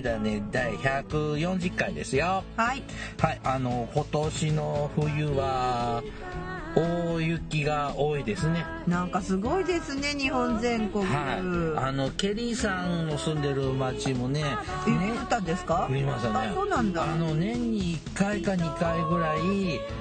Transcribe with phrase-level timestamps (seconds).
[0.00, 2.44] 団ね、第140回ですよ。
[2.56, 2.82] はい。
[3.20, 6.02] はい、あの、今年の冬は、
[6.74, 8.64] 大雪が多いですね。
[8.86, 11.04] なんかすごいですね、日本全国。
[11.04, 11.34] は
[11.76, 11.78] い。
[11.86, 14.42] あの、ケリーさんの住んでる町もね、
[14.86, 15.86] 雪ね降ったんですか？
[15.90, 16.48] 降りましたね。
[16.50, 17.02] あ、そうなんだ。
[17.02, 19.40] あの、年に1回か2回ぐらい、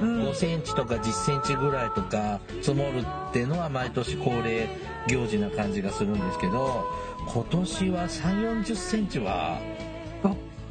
[0.01, 4.69] うん5センチとか10センチぐらいとか積もるっていうのは毎年恒例
[5.07, 6.85] 行事な感じがするんですけど、
[7.27, 9.59] 今年は3、40センチは、あ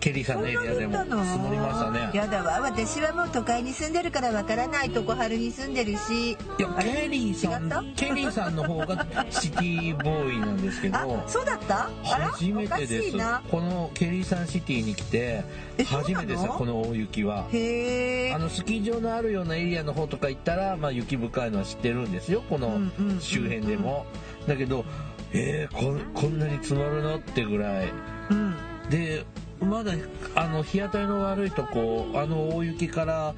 [0.00, 2.10] ケリーさんのエリアでも積もりましたね。
[2.14, 6.32] やだわ私はもう都会に住んでるからわからないとこ春に住んでるし。
[6.32, 11.90] いや、ケリーさん、ケリーさんの方がシティボーイなんですけど、 あそうだった？
[12.04, 13.16] 初めてです。
[13.50, 15.44] このケリーさんシティに来て
[15.84, 17.46] 初めてですよ、この大雪は。
[17.52, 18.32] へえ。
[18.34, 22.78] あの、スキー場のあるようなエリアの方とか行ったら、まあ雪深いのは知ってるんですよ、この
[23.20, 24.06] 周辺でも。
[24.48, 24.84] だけど、
[25.32, 27.16] えー、こんこんなに積もるの？
[27.16, 27.88] ってぐらい。
[28.30, 28.56] うん。
[28.88, 29.24] で、
[29.60, 29.92] まだ、
[30.34, 33.34] あの、日当たりの悪いとこ、あの大雪から、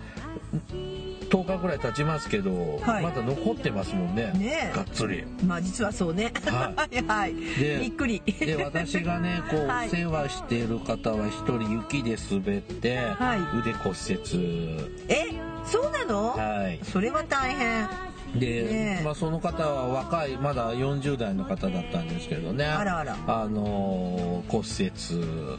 [1.31, 3.03] 10日ぐらい経ちますけど、はい。
[3.03, 4.33] まだ残ってますもんね。
[4.35, 4.77] ねえ。
[4.77, 5.25] がっつり。
[5.47, 6.33] まあ実はそうね。
[6.47, 7.03] ははい。
[7.09, 7.35] はい。
[7.35, 8.23] でびっくり。
[8.39, 9.89] で、私がね、こう、 はい。
[9.89, 13.59] お世話している方は一人雪で滑って、はい。
[13.59, 15.03] 腕骨折。
[15.09, 15.31] え
[15.65, 16.33] そうなの？
[16.33, 16.79] はい。
[16.85, 17.89] それは大変
[18.35, 19.05] で、ねえ。
[19.05, 22.65] まあその方は若い、まだ40代の方だったんですけどね。
[22.65, 23.17] あらあら。
[23.27, 24.91] あのー骨折。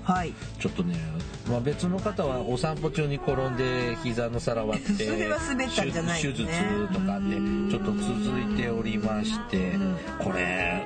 [0.03, 0.33] はい。
[0.59, 0.95] ちょっとね、
[1.49, 6.29] まあ、別の方はお散歩中に転んで膝の皿割って それは滑ったんじゃないね。
[6.29, 6.47] 手術
[6.93, 7.35] とかって
[7.71, 9.97] ちょっと続いておりましてうん。
[10.19, 10.83] これ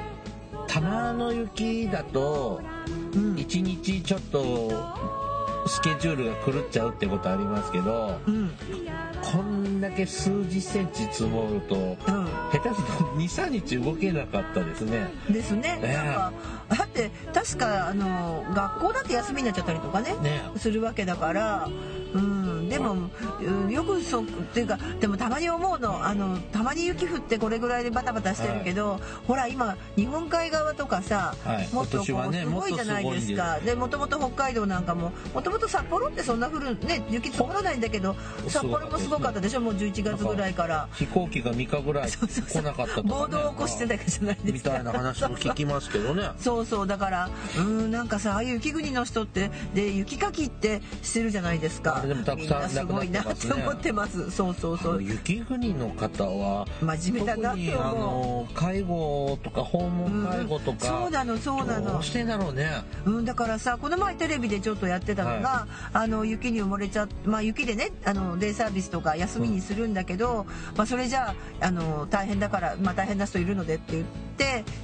[0.68, 2.62] 玉の雪だと
[3.14, 3.36] うん。
[3.36, 4.72] 1日ちょっと
[5.68, 8.52] スケジュールが狂っちゃうってことありますけどうん
[9.22, 11.98] こんだけ数十センチ積もるとう
[12.52, 15.12] 下手すると23日動けなかったですね。
[15.30, 15.94] んですね、ええ。
[15.94, 16.34] なんか
[16.70, 20.42] だって確かあの学校だって休みになっちゃったりとかねね。
[20.56, 21.70] するわけだから
[22.14, 23.10] うんでも
[23.42, 31.70] うんよくそうっていうかでもたまに思うのあのたまに雪降ってこれぐらいでバタバタしてるけど、ほら今日本海側とかさ、はい。
[31.74, 33.60] もっとこう、ねすごいじゃないですか。
[33.60, 38.16] でもともと北海道なんかももともと札幌ってそんな降るね雪積もらないんだけど
[38.48, 39.62] 札幌もすごかったでしょ？
[39.62, 40.88] もう11月ぐらいから。
[40.94, 44.72] 飛行機が3日ぐらい来なかったとか、ね、暴動を起こしてたじゃないですか。
[44.72, 46.30] みたいな話も聞きますけどね。
[46.40, 46.88] そうそう。
[46.88, 52.02] だからうーんなんかさああいう雪国の人ってで雪かきってしてるじゃないですか。
[52.04, 52.86] あでもたくさんみなす。
[52.86, 54.32] ごいなって思ってます。
[54.32, 55.04] そうそうそう。
[55.04, 61.94] 雪国の方は真面目だなと思の介護とか訪問介護とう、か、そうなのそうなの。
[61.94, 62.70] どうしてんだろうね。
[63.06, 70.46] うん、だからさこの前テレビでちょっとやってたのが、あの雪に埋もれちゃまあ雪でねあのデイサービスとか休みにするんだけど、
[70.76, 74.27] まあ、それじゃああの大変だから、まあ、大変な人いるのでって言って、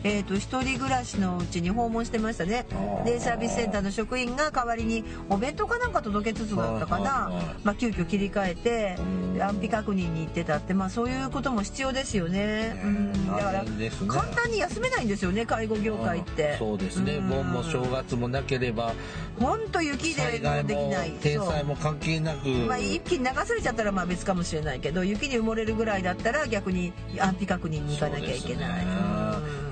[0.04, 2.66] えー、と一人暮らしのうちに訪問してましたね。
[3.06, 7.32] デイサービスセンターの職員が代わりにお弁当かなんか届けつつだったかな、
[7.64, 9.42] まあ、急遽切り替えてうん。
[9.42, 12.80] 安否確認に行ってたって、まあ、そういうことも必要ですよね。
[12.84, 13.66] うん、だから
[14.08, 16.56] 簡単に休めないんですよね介護業界って。
[16.58, 17.16] そうですね。
[17.16, 17.30] うん。
[17.30, 18.94] 盆も正月もなければ、
[19.40, 21.12] ほんと雪でできない。
[21.22, 29.23] 天災も関係なく、まあ、一気に流されちゃったらまあ別かもしれないけど雪に埋もれるぐらいだったら逆に安否確認に行かなきゃいけない。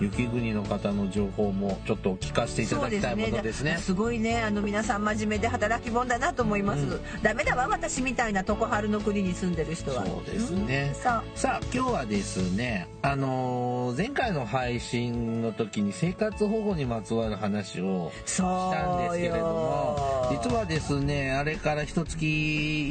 [0.01, 3.78] 雪国の方の情報もちょっと聞かせていただきたいものですね。
[3.78, 4.41] すごいね。
[4.41, 7.01] あの皆さん真面目で働き者だなと思います、うん。
[7.22, 10.06] ダメだわ私みたいな常春の国に住んでる人は。
[10.06, 10.92] そうですね。
[10.94, 22.25] うさあ今日はですねあのー前回の配信の時に生活保護にまつわる話をしたんですけれども実はですねあれから一月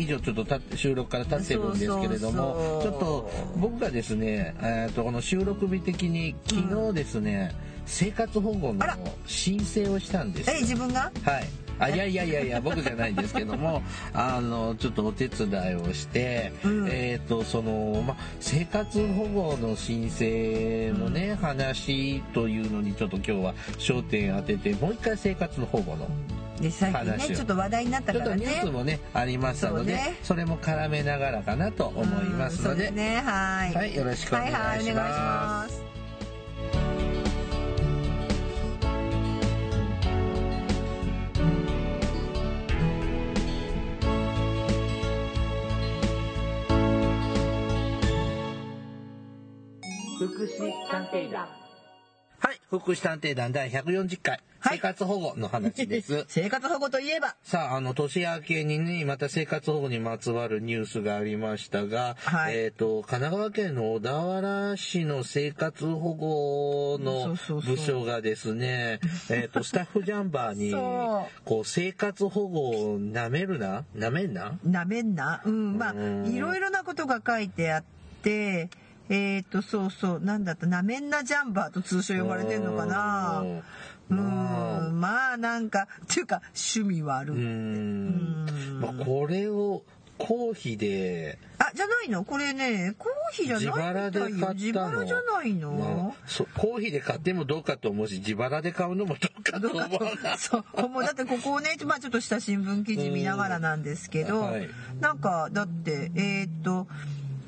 [0.01, 7.00] 以上ちょっとた収録から経ってるんですけれどもちょっと僕がですね、えー、とこの収録日的に昨日ですね、
[7.87, 8.87] 生活保護の
[9.27, 10.57] 申請をしたんですよ。
[10.57, 11.11] え自分が？
[11.25, 11.49] はい。
[11.81, 13.83] あいやいやいやいや僕じゃないんですけども
[14.13, 16.89] あのちょっとお手伝いをして、うん。
[16.91, 26.07] えっ、とそのま生活保護の申請のね、話というのにちょっと今日は焦点当ててもう一回生活の保護の
[26.61, 30.45] で最近ねちょっと話題になったちょっとからねニュースもねありましたのでそ,、そうね。
[30.45, 32.89] れも絡めながらかなと思いますので。
[32.89, 33.23] うんそうですね。
[33.25, 33.75] はい。
[33.75, 34.61] はいよろしくお願いします。
[34.61, 35.90] はいはい
[50.27, 51.49] 福祉探偵団。
[52.43, 54.77] はい福祉探偵団第140回、はい。
[54.77, 56.25] 生活保護の話です。
[56.29, 57.37] 生活保護といえば。
[57.43, 62.57] さあ、あの、年明けにね、また生活保護にまつわるニュースがありましたが、はい。
[62.57, 67.77] えっ、と、神奈川県の小田原市の生活保護のそうそうそう。
[67.77, 69.01] 部署がですね、
[69.31, 73.85] えっと、スタッフジャンバーにそ、こう、生活保護を舐めるな？
[73.97, 74.59] 舐めんな？
[74.65, 75.43] なめんな？
[75.45, 75.77] うん。
[75.77, 76.27] まあうん。
[76.35, 77.85] いろいろなことが書いてあっ
[78.23, 78.71] て
[79.11, 80.21] えっ、とそうそう。
[80.21, 80.67] なんだった？
[80.67, 83.41] なめんなジャンバーと通称呼ばれてんのかな？
[83.41, 83.63] うん
[84.11, 85.01] うん。
[85.01, 85.37] まあ。
[85.37, 88.47] なんかっていうか趣味悪ういん。
[88.81, 89.83] まあ、これを、
[90.19, 92.25] 公費で、あじゃないの？
[92.25, 94.55] これね公費じゃない自腹で買ったの。
[94.55, 99.69] 自腹じゃないの、まあ、そう公費で買ってもどうかと思うし自腹で買うのもどうかと。
[99.71, 100.37] 思うな。
[100.37, 100.89] そう。
[100.89, 104.51] もうだってここをね、 まあ、ちょっとした新聞記事見ながらなんですけど、うん。
[104.53, 104.69] はい。
[105.01, 106.87] なんかだってえーっと、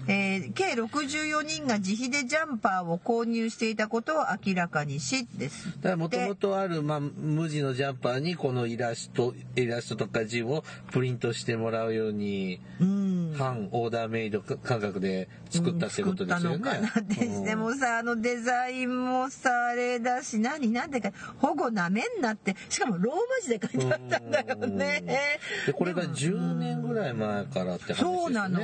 [0.09, 5.67] えー計64人が自費でジャンパーを購入していたことを明らかにしです。
[5.81, 13.35] だからもともとある、まあ、無地のジャンパーにこのイラストイラストとか字をプリントしてもらうように、うん。
[13.37, 16.81] 半オーダーメイド感覚で作ったってことですよね。
[17.21, 25.39] うんでもさあのデザインもさあれだし何なんでか保護なめんなってしかもローマ字で書いてあったんだよね。
[25.67, 28.11] でこれが10年ぐらい前からって話ですね。
[28.11, 28.61] そうなの。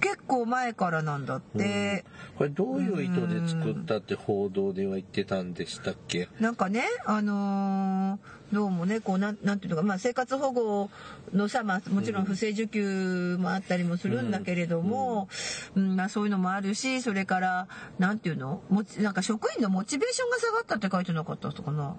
[0.00, 2.04] 結構前からなんだって、
[2.36, 6.28] これどういう意図で作ったって報道では言ってたんでしたっけ？
[6.38, 10.88] なんかね、あのーどうもね、こう、なん、なんていうのか、まあ、生活保護
[11.34, 15.28] のさ、まあ、もちろん不正受給もあったりもするんだけれども、
[15.74, 17.66] うん、まあ、そういうのもあるし、それから、
[17.98, 18.62] なんていうの？
[18.70, 21.96] もち、なんか職員のモチベーションが下がったって書いてなかったのかな。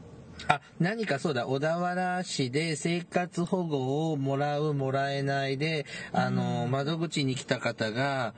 [0.47, 8.33] あ、何かそうだ、小田原市で生活保護をもらう、もらえないで、あの、窓口に来た方が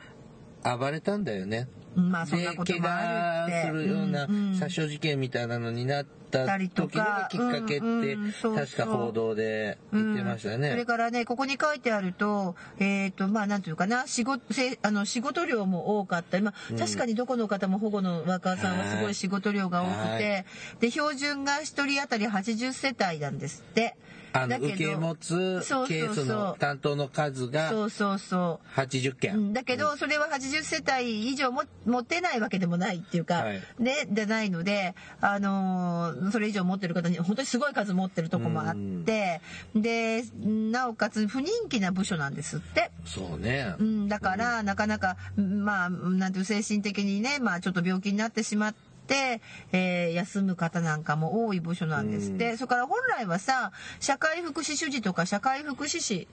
[0.64, 1.68] 暴れたんだよね。
[1.96, 3.62] うんまあ、そんなで、こともある。
[3.62, 4.28] するような
[4.58, 10.86] 殺傷事件みたいなのになった時のかきっかけって確か報道で言ってましたうんそれね。
[10.86, 16.40] からね、ここに書いてあると、えっ、と、まあ、なんていうかな、仕事、せあの、仕事量も多かった。
[16.42, 20.46] まあ、確かにどこの方も保護のワーカーさんはすごい仕事量が多くはて、
[20.80, 23.96] で、標準が一人当たり80世帯なんですって。
[24.34, 28.80] あの、受け持つケースの担当の数がそうそうそう。
[28.80, 29.38] 80う件。
[29.38, 39.42] んだけど、それは80世帯以上も持ってないわけでもないっていうか、はいね、でないので、あのーそれ以上持ってる方に、本当にすごい数持ってるとこもあって、
[39.76, 42.92] で、なおかつ不人気な部署なんですって。
[43.06, 43.84] そうねう。
[43.84, 52.56] ん、だから、なかなか、まあ、なんていう精神的にね、まあ、ちょっと病気になってしまって、えー休む方なんかも多い部署なんですって。
[52.58, 56.28] それから本来はさ、社会福祉主事とか社会福祉士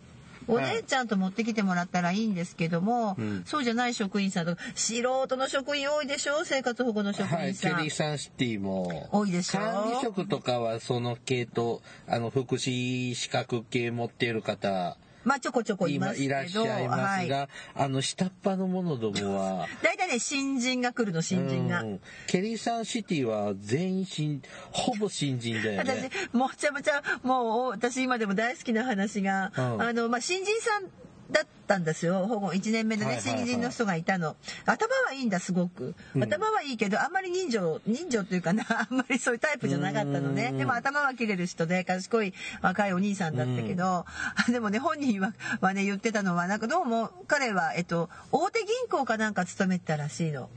[0.49, 4.95] をね、はいちゃんと持ってきてもらったらいいんですけども、んそうじゃない職員さんとか、素
[5.27, 6.45] 人の職員多いでしょ？
[6.45, 7.77] 生活保護の職はい、員さん。
[7.77, 9.09] ケリーサンシティも。
[9.11, 9.59] 多いでしょ？
[9.61, 14.97] 管理職とかはその系統、あの、福祉資格系持っている方、
[15.27, 16.27] まあ、ちょこちょこい今ますけど。
[16.27, 17.49] いらっしゃいますが、はい。
[17.75, 21.83] あの、下っ端の者どもは、 大体ね、新人が来るの、新人が。
[21.83, 26.11] うんケリーサンシティは全員新、ほぼ新人だよ私ね。
[26.33, 30.85] もちゃもちゃもう私今でも大好きな話が、うんあのまあ新人さん
[31.31, 32.27] だったんですよ。
[32.27, 34.37] 保護1年目でね、新人の人がいたの。
[34.65, 35.95] 頭はいいんだすごく。
[36.15, 36.23] うん。
[36.23, 40.51] 頭はいいけどあんまり人情人情というかな あんまりそういうタイプじゃなかったのね。
[40.53, 40.59] うん。
[40.59, 44.07] でも頭は切れる人で賢い若いお兄さんだったけど、
[44.49, 50.49] でもね本人ははね言ってたのはなんかどうも彼は、えっと、大手銀行かなんか勤めてたらしいの。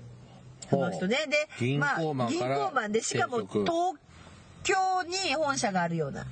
[0.69, 1.17] その人ね。
[1.27, 3.95] で、銀行マン銀行マンで、しかも東
[4.63, 6.25] 京に本社があるような。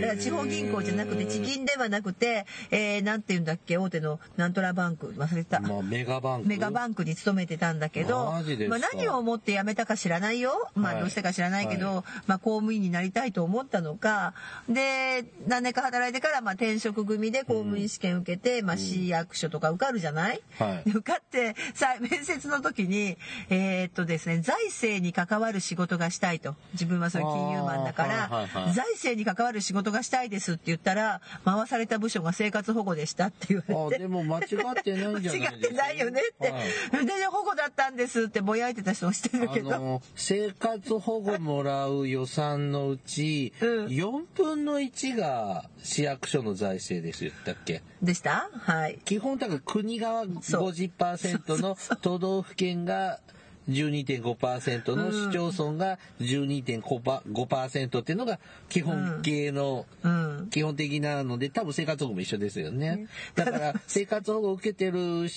[0.00, 5.60] だから地方銀行じゃなくて地銀ではなくて、えー、なんて言うんだっけ大手のなんとらバンク忘れた。
[5.60, 6.48] まあ、メガバンク？
[6.48, 8.78] メガバンクに勤めてたんだけど、マジですか。
[8.78, 10.70] まあ、何を思って辞めたか知らないよ。
[10.74, 11.00] まあ、はい。
[11.02, 14.34] どうしてか知らないけど、はまあ、公務員になりたいと思ったのか、
[14.68, 20.90] で、何年か働いてから、まあ、転職組で公務員試験受けて、まあ、市役所とか受かるじゃない、はい。
[20.90, 23.16] で 受かって、さ、面接の時に、
[23.50, 26.54] えーっとですね、財政に関わる仕事がしたいと。
[26.72, 28.74] 自分はそういう金融マンだから、はいはいはい。
[28.74, 33.96] 財政に関わる仕事がしたいですって言ったら、回された部署が生活保護でしたって言われて。
[33.96, 35.50] あでも間違ってないんじゃないですか。
[35.50, 37.06] 間違ってないよねって、はい。
[37.06, 43.86] で保護だったんですってぼやいてた人もしてるあけど、の生活保護もらう予算のうち、うん。
[43.86, 47.32] 4分の1が市役所の財政ですよ。
[47.44, 47.82] だっけ？
[48.02, 48.50] でした？
[48.52, 48.98] はい。
[49.04, 50.70] 基本だから国がそう。
[50.70, 53.20] 50%の都道府県が
[53.68, 60.48] 12.5%の市町村が12.5%っていうのが基本形の、うん。
[60.50, 63.06] 基本的なので多分生活保護も一緒ですよね。
[63.34, 65.28] だから 生活保護を受けてる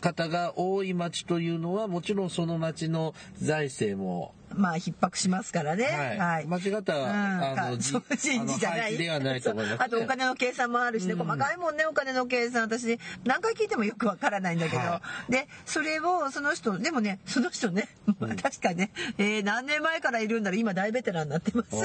[0.00, 5.84] 方が多い町というのはもちろんその町の財政もまあ逼迫しますからね。
[5.84, 6.18] はい。
[6.18, 6.46] はい。
[6.46, 7.08] 間違った、うん。
[7.08, 8.96] あの人事じゃない。
[8.96, 9.84] ではないと思います、ね。
[9.84, 11.18] あとお金の計算もあるしね、うん。
[11.18, 12.62] 細かいもんねお金の計算。
[12.62, 17.88] 私何回聞いてもよくわからないんだけど、はでそれをその人でもねその人ね、
[18.42, 20.60] 確かね、えー何年前からいるんだろう。
[20.60, 21.76] 今大ベテランになってます。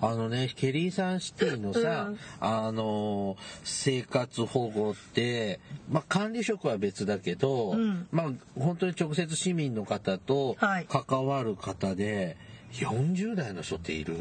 [0.00, 2.18] あのね、ケリーサンシティのさ、うん。
[2.40, 5.60] あの、生活保護って、
[5.90, 8.06] まあ、管理職は別だけど、うん。
[8.10, 10.86] まあ、本当に直接市民の方とはい。
[10.88, 12.36] 関わる方で、
[12.72, 14.16] 40代の人っている？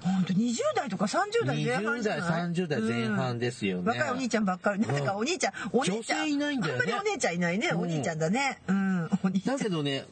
[0.00, 3.88] 本当20代とか30代前半20代、じゃない？30代前半ですよね。
[3.90, 4.80] 若いお兄ちゃんばっかり。
[4.80, 6.18] なんかお兄ちゃん、お兄ちゃん。
[6.18, 7.68] 女性いないんだよねあんまりお姉ちゃんいないね。
[7.72, 8.58] うんお兄ちゃんだね。
[8.66, 9.04] うん。
[9.22, 9.64] お兄ちゃんだ。
[9.64, 10.06] けどね、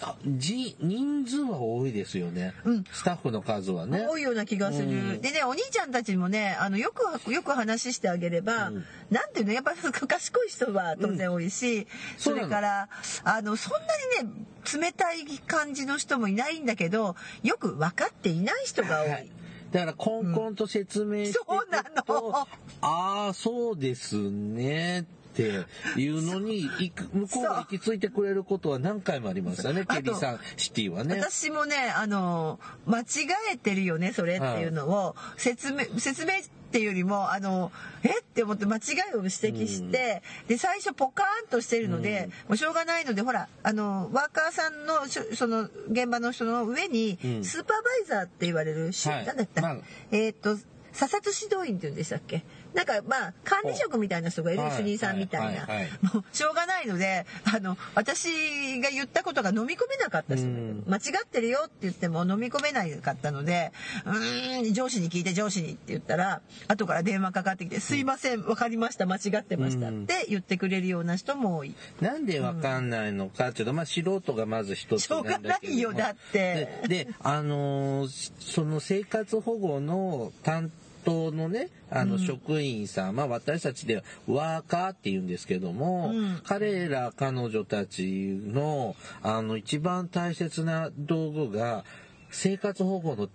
[0.00, 2.84] あじ人数は多いですよね、うん。
[2.92, 4.06] スタッフの数はね。
[4.08, 5.20] 多いような気がする、うん。
[5.20, 8.84] でねお兄ちゃんたちもねあのよくよく話してあげれば、うん。
[9.10, 11.86] なんていうのやっぱり 賢い人は当然多いし、
[12.18, 12.48] そそうなの。
[12.48, 12.88] れから
[13.24, 14.46] あのそんなにね
[14.80, 19.30] 冷たい感じの人もいないんだけどよく分かっていない人が多い、はい
[19.74, 22.48] だから、コンコンと説明していくと、そうなの。
[22.80, 25.04] ああ、そうですね。
[25.34, 31.16] っていうのに行く 向こうが行き着いてくれることは何回もありますよねケリーさんシティはね。
[31.18, 33.04] 私もねあの間違
[33.52, 36.42] えてるよねそれっていうのを説明説明っ
[36.74, 37.70] ていうよりもあの
[38.02, 38.80] えって思って間違
[39.12, 47.44] いを指摘して、で最初ポカーンとしてるので、もうしょうがないのでほらあのワーカーさんのしょその現場の人の上に、うん。
[47.44, 49.24] スーパーバイザーって言われる、しはい。
[49.26, 49.76] なんだった、まあ。
[50.10, 50.58] えーっと
[50.92, 52.44] 査察指導員って言うんでしたっけ？
[52.74, 54.72] なんかまあ管理職みたいな人がいるはい。
[54.72, 55.66] 主任さんみたいな、
[56.12, 60.84] もうしょうがないのであの私が言ったことが飲み込めなかった人、うん。
[60.86, 63.72] 間違ってるよって言っても飲み込めなかったので
[64.04, 71.74] うーん上司に聞いて上司にって言ったら後から電話かかってきて「すいません分かりました間違ってました」って言ってくれるような人も多い。
[72.00, 76.80] なんでわかんないのかっていうと、まあ素人がまず一つしょうがないよだって。
[76.88, 86.40] でであのーその生活保護の担当のねあの職員さん、まあ私たちではワーカーって言うんですけども、うん。
[86.44, 91.84] 彼ら彼女たちのあの一番大切な道具が
[92.30, 93.28] 生活保護の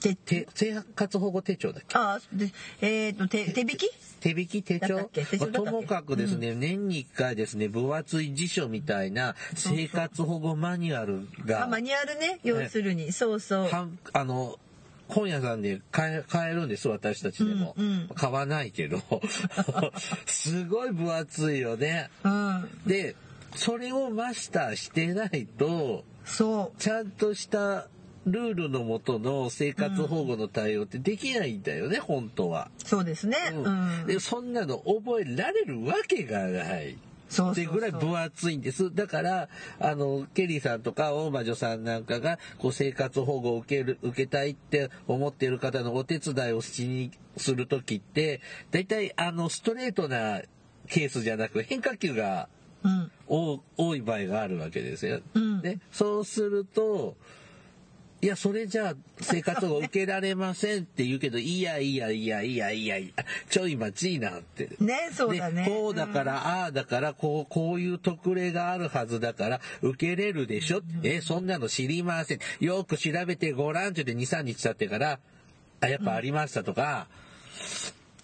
[0.00, 1.96] て手生活保護手帳だっけ？
[1.96, 2.50] あで
[2.82, 3.90] えーっと手手引き？
[4.20, 5.08] 手引き手帳？
[5.52, 12.40] ともかくですね、年に1回ですね分厚い辞書みたいな生活保護マニュアルがあマニュアルね。
[12.42, 13.68] 要するに、そうそう。
[13.68, 14.58] はんあの
[15.08, 18.08] 本屋さんで買え買えるんです私たちでも、うんうん。
[18.14, 19.00] 買わないけど。
[20.26, 22.10] すごい分厚いよね。
[22.24, 22.68] うん。
[22.86, 23.16] で
[23.54, 26.80] それをマスターしてないとそう。
[26.80, 27.88] ちゃんとした
[28.26, 32.70] ルールのもとの生活保護の対応ってできないんだよね、本当は。
[32.84, 33.36] そうですね。
[33.52, 36.96] ううんん、でそんなの覚えられるわけがない。
[37.28, 38.94] そうそうぐらい分厚いんです。
[38.94, 39.48] だから、
[39.80, 48.40] あの、ケリーさんとか大魔女さんなんかが、こう、生活保護を受ける、受けたいって思っている方のお手伝いをしに、するときって、
[48.70, 50.42] 大体、あの、ストレートな
[50.88, 52.48] ケースじゃなく、変化球が
[52.84, 55.20] うん多多い場合があるわけですよ。
[55.34, 57.16] うんね、そうすると、
[58.24, 64.70] いや、それじゃあ生活保護受けられませんって言うけど、いやいやいやいやいやいや、ちょい待ちいなって。
[64.80, 72.38] ねそうだねでこうだから、ああだから、こう、こういう特例があるはずだから、受けれるでしょ、え、そんなの知りません。
[72.60, 75.18] よく調べてごらんって言って2、3日経ってから、
[75.82, 77.08] あ、やっぱありましたとか、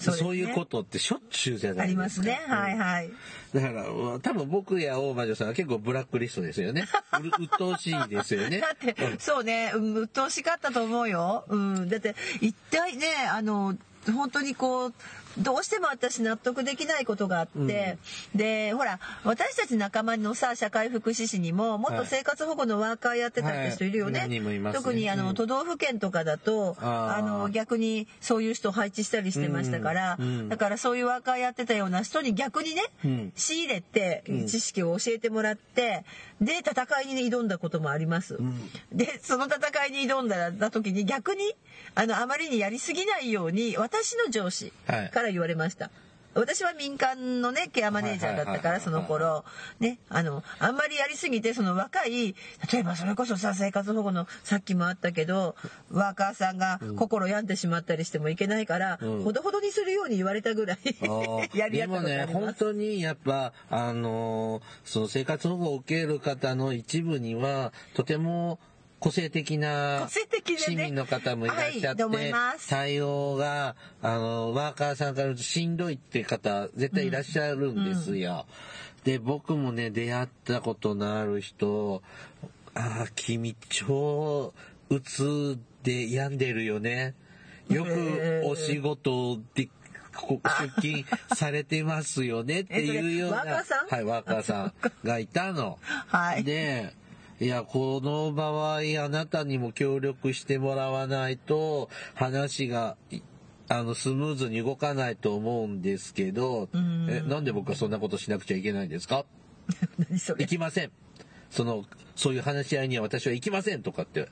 [0.01, 2.03] そうそういうことってしょっちゅうじゃなありいでか。
[2.05, 3.11] ますすねはいはい
[3.55, 3.85] だから、
[4.21, 6.87] 多分僕や大魔女さんは結構ブラックリストですよね。
[7.19, 8.61] うる鬱陶しいですよね。
[8.63, 11.45] だって、そうね、うん、鬱陶しかったと思うよ。
[11.49, 13.77] うん、だって、一体ね、あの、
[14.07, 14.95] 本当にこう、
[15.39, 17.99] どうしても私納得できないことがあって、
[18.35, 24.21] で、ほら、私たち仲間のさ、社会福祉士にも、もっと生活保護のワーカーやってたって人いるよね。
[24.21, 24.29] はい。
[24.29, 24.73] 何人もいね。
[24.73, 25.35] 特にあの、うん。
[25.35, 30.27] 都道府県とかだと、あの、逆にそういう人を配置したりしてましたから、うん。
[30.27, 30.49] うん。
[30.49, 33.33] だからそういうワーカーやってたような人に逆にね、うん。
[33.37, 34.47] 仕入れてうん。
[34.47, 36.05] 知識を教えてもらって、
[36.41, 38.35] で戦いに挑んだこともあります。
[38.35, 41.55] んでその戦いに挑んだ時に逆に
[41.95, 45.91] あのあまりにやりすぎないように私の上司はいから言われました。
[46.35, 49.45] 私は民間のねケアマネージャーだったからその頃
[49.81, 52.35] ねあのあんまりやりすぎてその若い
[52.73, 55.57] 例えばそれこそさ生活保護のさっきもあったけど
[55.91, 59.25] ワーカーさんが心病んでしまったりしてもいけないから、うん。
[59.25, 60.79] ほどほどにするように言われたぐらい
[61.55, 62.33] やりで合ったことあもね、ります。
[62.33, 68.59] 本当にやっぱ、あのーその生活保護を受ける方の一部には、とても
[69.01, 70.09] 個性的な
[70.59, 72.05] 市民の方もいらっしゃって、
[72.69, 78.47] 対応が、あの、ワーカーさんからしんどいって方、絶対いらっしゃるんですよ。
[79.05, 82.03] で、僕もね、出会ったことのある人、
[82.75, 84.53] ああ、君超、
[84.91, 87.15] うつで病んでるよね。
[87.71, 89.69] よくお仕事で、
[90.13, 91.05] こ出勤
[91.35, 93.43] されてますよねっていうような。
[93.43, 93.87] えそれワーカーさん？
[93.89, 94.73] はい、ワーカーさん
[95.07, 95.79] がいたの。
[96.09, 96.93] はいで、
[97.41, 103.21] いや、この場合、あなたにも協力してもらわないと、話が、い
[103.69, 109.25] あの、スムーズに動かないと思うんですけど、んえ、なんで僕はそんなことしなくちゃいけないんですか？
[110.11, 110.91] 何それ行きません。
[111.51, 111.85] その、
[112.17, 114.29] そういう話し合いには私は行きませんとかって。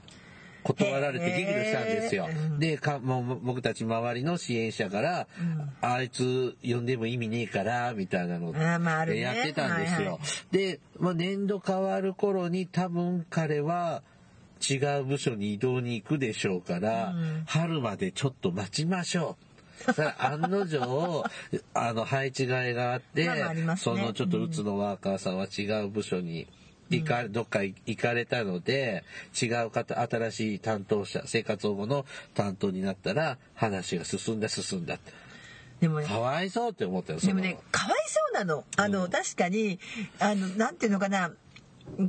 [0.63, 2.33] 断られて激怒したんですよへ。
[2.33, 5.27] ーで、か、もう僕たち周りの支援者から、
[5.81, 9.99] あいつ呼んでも意味ねえから、みたいなのあーまああるねやってたんですよ。
[9.99, 10.19] はいはい
[10.51, 14.03] で、まあ、年度変わる頃に多分彼は
[14.69, 19.37] 違う部署に移動に行くでしょうから、うん春までちょっと待ちましょ
[19.87, 19.93] う。
[19.93, 21.25] さあ 案の定、
[21.75, 26.49] あの、配置換えがあって、ねそのちょっとうつのワーカーさんは違う部署に
[26.91, 29.05] 行か、どっか行かれたので、
[29.41, 34.99] 違う方、新しい担当者、生活保護の担当になったら、話が進んだ進んだ。
[35.81, 38.65] でもねかわいそうって思ったよ、でもね、かわいそうなの。
[38.77, 39.79] あの、確かに、
[40.19, 41.33] あの、なんていうのかな。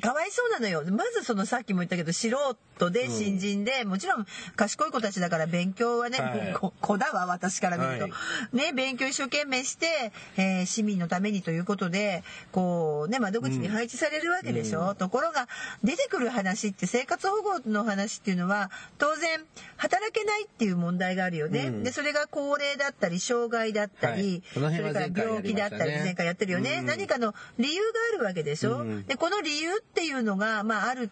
[0.02, 0.84] かわいそうなのよ。
[0.92, 2.30] まずそのさっきも言ったけど素
[2.78, 6.54] 人で新人で、もちろん賢い子たちだから勉強はね、はい。
[6.54, 8.56] こ子だわ私から見ると、はい。
[8.56, 15.48] ね勉強一生懸命して、えー市民のためにということでこうね窓口に配置されるわけでしょ、ところが
[15.84, 19.40] 出てくる話って生活保護の話っていうのは当然
[19.78, 21.84] 働けないっていう問題があるよね、うん。
[21.84, 24.76] でそれが高齢だったり障害だったり、はい。
[24.76, 26.86] それから病気だったり前回やってるよね、うん。
[26.86, 29.06] 何かの理由があるわけでしょ、うん。
[29.06, 31.10] でこの理由っていうのがまあある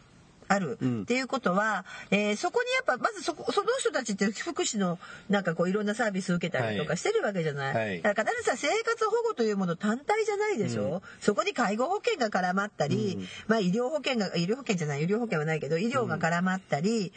[0.50, 1.02] あるうん。
[1.02, 4.98] っていうことは、えーそこにやっぱまずそこその人たちって福祉の
[5.30, 8.02] なんかこういろんなサービス受けたりとかしてるわけじゃない、はい。
[8.02, 11.02] だから必ずさ生活保護というもの単体じゃないでしょ、うん。
[11.20, 13.28] そこに介護保険が絡まったり、うん。
[13.48, 15.04] まあ医療保険が医療保険じゃない？
[15.04, 17.12] 医療保険はないけど医療が絡まったり、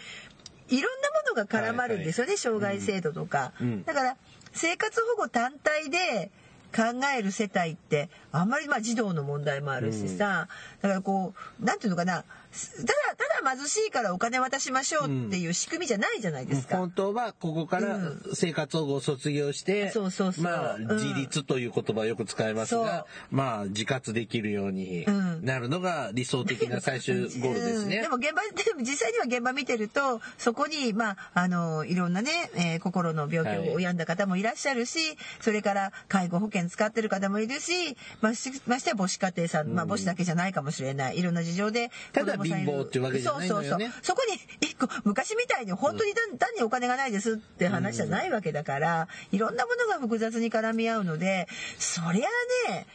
[0.68, 3.84] いろんなものが絡まるんですよね、障害制度とか、うん。
[3.84, 4.16] だから
[4.52, 6.32] 生活保護単体で
[6.74, 6.82] 考
[7.16, 10.48] える世帯ってあんまりまあ児童の問題もあるしさ、
[10.80, 16.76] だからこうなんていうのかなただただ貧しいからお金渡しましょうっていう仕組みじゃないじゃないですか。
[16.78, 18.22] 本当はここからうん。
[18.34, 20.44] 生活保護を卒業して、そうそうそう。
[20.44, 20.88] まあうん。
[20.96, 25.44] 自立という言葉をよく使いますが、まあ自活できるようにうん。
[25.44, 27.96] なるのが理想的な最終ゴールですね。
[27.96, 28.02] うん。
[28.02, 34.98] でも現場でも実際には現場見てるとそこにまああのいろんなね、えー心の病気を病んだ方もいらっしゃるし、
[35.40, 41.18] それから介護保険使ってる方もいるしましましてや母子家庭さん、まあ母子だけじゃないかもしれない。
[41.18, 43.68] いろんな事情でただ子供さんいる貧乏っていうわけじゃないのよね。
[43.68, 44.02] そうそうそう。
[44.02, 51.48] そこに一個昔みたいに本当に単単にお金がないですって話じゃないわけだから、いろんなものが複雑に絡み合うので
[51.78, 52.28] そりゃ
[52.68, 52.86] あね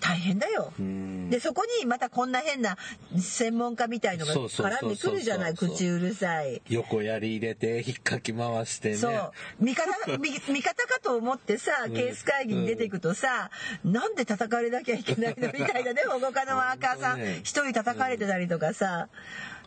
[0.00, 0.72] 大変だよ。
[0.78, 1.30] うん。
[1.30, 2.76] でそこにまたこんな変な
[3.18, 5.54] 専門家みたいのが絡んでくるじゃない？
[5.54, 6.62] 口うるさい。
[6.68, 8.96] 横槍入れて引っかき回してね。
[8.96, 9.32] そう。
[9.60, 13.50] 味方味 味方かと思ってさケース会議に出ていくとさ、
[13.84, 15.48] なんで叩かれなきゃいけないの？
[15.52, 17.20] みたいなね 保護家のワーカーさん。
[17.40, 19.08] 一人叩かれてたりとかさ。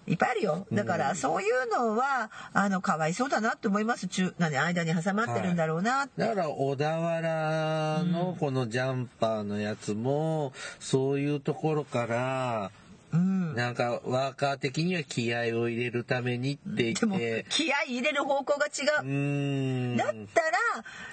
[0.10, 0.68] いっぱいあるよ。
[0.72, 4.08] だからそういうのはあのかわいそうだなって思います。
[4.08, 12.72] 中なんで間に挟まってるんだろうなって、だから小田原のこのジャンパーのやつも、そういうところから、
[13.12, 19.04] うん、なんかワーカー的には気合を入れるためにって言でもって、気合い入れる方向が違う。
[19.04, 19.98] う、ーん。
[19.98, 20.58] だったら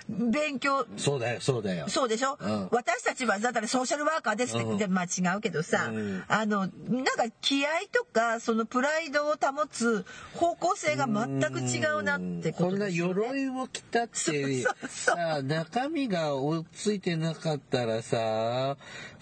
[0.08, 1.88] 勉強そうだよ、そうだよ。
[1.88, 2.68] そうでしょ、うん。
[2.70, 6.24] 私たちはだったらソーシャルワーカーですってうまあ違うけどさ、うん。
[6.28, 10.04] あのなんか気合とかそのプライドを保つ
[10.34, 13.14] 方向性が全く違うなってこことんなですよね。
[13.14, 18.76] 鎧を着たってさ中身が追いついてなかったらさ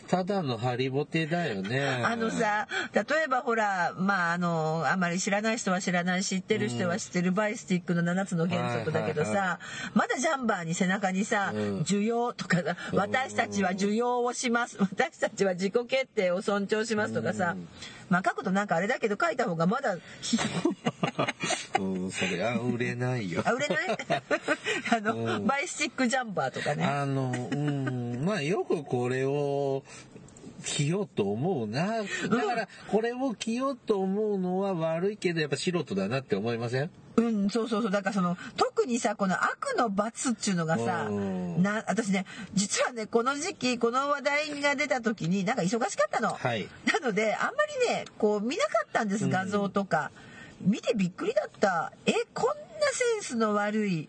[0.09, 2.03] ただのハリボテだよね。
[2.05, 9.59] あのさ例えばほらまああのあまり知らない人は知らない知ってる人は知ってるバイスティックの7つの原則だけどさ、はいはい
[9.95, 17.57] まだジャンバーに背中にさ「うん需要」とかさ「私たちは需要をします」「私たちは自己決定を尊重します」とかさ
[18.09, 19.97] まあ書くとなんかあれだけど書いた方がまだ
[21.81, 23.43] うんそれは売れないよ。
[23.47, 23.99] あ売れない？
[24.91, 25.47] あの、うん。
[25.47, 26.85] バイスティックジャンバーとかね。
[26.85, 27.94] あのうん
[28.25, 29.83] まあよくこれを
[30.65, 32.03] 着ようと思うな。
[32.03, 36.91] だからこれを着ようと思うのは悪いけどやっぱ素人だなって思いません？
[37.17, 37.91] うんそうそうそう。
[37.93, 41.63] だからその特にさこの悪の罰っていうのがさうん。
[41.63, 46.67] な私ね実はねこの時期この話題が出た時になんか忙しかったの、はい。
[46.93, 47.51] なのであんま
[47.87, 50.11] りねこう見なかったんです画像とか、
[50.63, 51.93] 見てびっくりだった。
[52.07, 52.55] えこんな
[52.93, 54.09] センスの悪い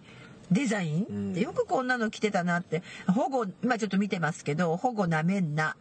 [0.52, 5.76] デザイン、うんでよくこんなの着てたなって保護今ちょっと見てますけど保護なめんな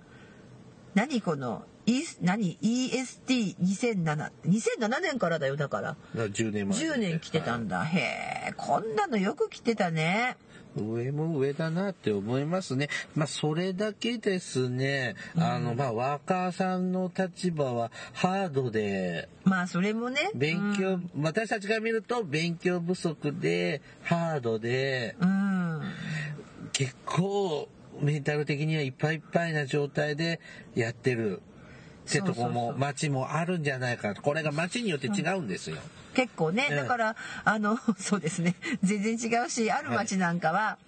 [0.95, 4.31] 何この、E、何 ?EST2007。
[4.47, 5.89] 2007年からだよ、だから。
[5.89, 6.79] だから10年前。
[6.79, 7.85] 10年来てたんだ。
[7.85, 10.37] へえ、こんなのよく来てたね。
[10.77, 12.89] 上も上だなって思いますね。
[13.15, 15.15] まあ、それだけですね。
[15.37, 20.31] あの、まあ、ワーカーさんの立場はハードで、まあ、それもね。
[20.35, 25.83] 勉強、私たちが見ると勉強不足で、ハードで、うん。
[26.73, 27.69] 結構
[28.01, 30.41] メンタル的にはいっぱいいっぱいな状態で
[30.75, 31.41] やってる
[32.07, 35.79] ってとこそうそうもそう街もあるんじゃないかなこれが街によって違うんですよ。
[36.15, 38.55] 結構ね、ええだから、あの、 そうですね。
[38.83, 40.79] 全然違うし、ある町なんかは、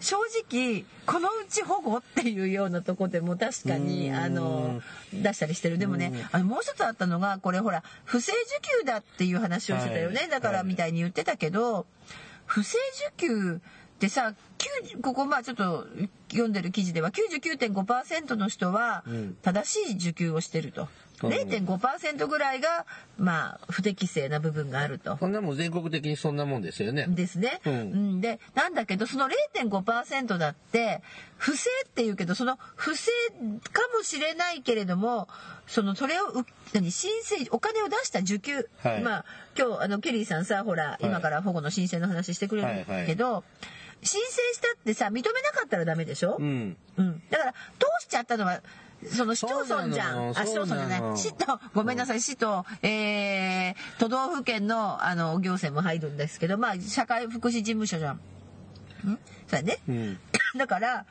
[0.00, 5.78] 正直、このうち保護っていうようなとこでも確かに、あの、出したりしてる。
[5.78, 10.20] でもね、あの、もう一つあったのが、これほら、不正受給だっていう話をしてたよね。
[10.20, 11.86] はいだから、みたいに言ってたけど、
[12.44, 12.76] 不正
[13.16, 13.60] 受給
[13.96, 14.34] ってさ、
[14.94, 15.86] 9ここまあちょっと
[16.30, 20.82] 読んでる記事では99.5%の人はうん正しい受給をしてると。
[20.82, 22.84] うん0.5%ぐらいが、
[23.16, 25.16] まあ、不適正な部分があると。
[25.16, 27.06] こんなもん全国的にそんなもんですよね。
[27.08, 27.62] ですね。
[27.64, 31.00] ううんん、で、なんだけど、その0.5%だって、
[31.38, 33.10] 不正って言うけど、その不正
[33.72, 35.28] かもしれないけれども、
[35.66, 38.68] その、それをう、何、申請、お金を出した受給。
[38.82, 39.24] はいまあ、
[39.58, 43.42] 今日、あの、ケリーさんさ、ほら、い今から保護の申請の話してくれるけど、
[44.02, 46.76] 申請したってさ、認めなかったらダメでしょ、うん。
[46.96, 47.22] うん。
[47.30, 47.58] だから、通
[48.00, 48.62] しちゃったのは、
[49.04, 50.30] その市町村じゃん。
[50.30, 51.18] あ、市町村じゃない。
[51.18, 58.16] 市と、ごめんなさい、市と、えー、都道府県の、あの、行政も入るんですけど、まあ、社会福祉事務所じゃん。
[58.16, 59.18] ん？
[59.48, 59.78] そうやね。
[59.88, 60.18] うん。
[60.56, 61.06] だから、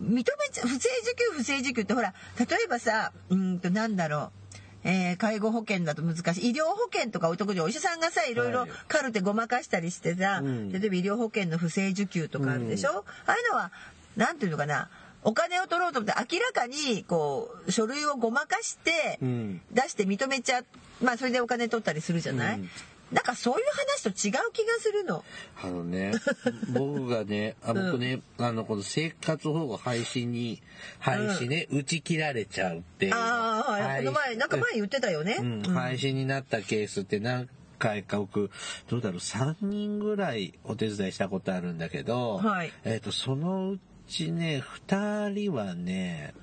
[0.00, 4.39] 認めちゃ、不正受給、不正受給ってほら、例えばさ、うーんと、なんだろう。
[4.84, 6.50] えー介護保険だと難しい。
[6.50, 8.70] 医療保険とか特にお医者さんがさ、いろいろはい。
[8.88, 10.72] カルテごまかしたりしてさ、うん。
[10.72, 13.72] 例えば医療保険の不正受給とかあるでしょ、ああいうのは、
[14.16, 14.88] なんていうのかな、
[15.22, 19.60] お金を取ろうと思って明らかに、こう、書類をごまかしてう、ん。
[19.70, 20.62] 出して認めちゃ、
[21.02, 22.70] まあそれでお金取ったりするじゃない、うん。
[23.12, 25.24] なんかそういう話と違う気がするの。
[25.62, 26.12] あのね、
[26.72, 30.62] 僕がね、あ僕ね、あの、この生活保護廃止に、
[31.00, 33.16] 廃止ね、打ち切られちゃうっていうの。
[33.60, 34.04] ああ、はい。
[34.04, 35.36] この前、なんか前言ってたよね。
[35.40, 38.50] うん、廃止になったケースって何回か僕、
[38.88, 42.72] どうだろう、3人ぐらいお手伝いしたことあるんだけど、はい。
[42.84, 46.34] えっ、と、そのうちね、2人はね、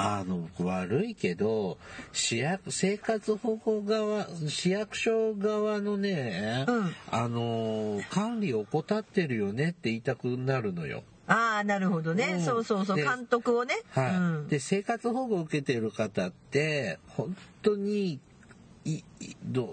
[0.00, 1.76] あの、僕悪いけど、
[2.12, 6.94] 市役、生活保護側、市役所側のね、うん。
[7.10, 11.02] あの、管理を怠ってるよねって言いたくなるのよ。
[11.28, 12.34] ああ、なるほどね。
[12.34, 12.96] うんそうそうそう。
[12.96, 13.74] で監督をね。
[13.90, 14.14] はい。
[14.16, 18.18] うんで、生活保護を受けてる方って、本当に、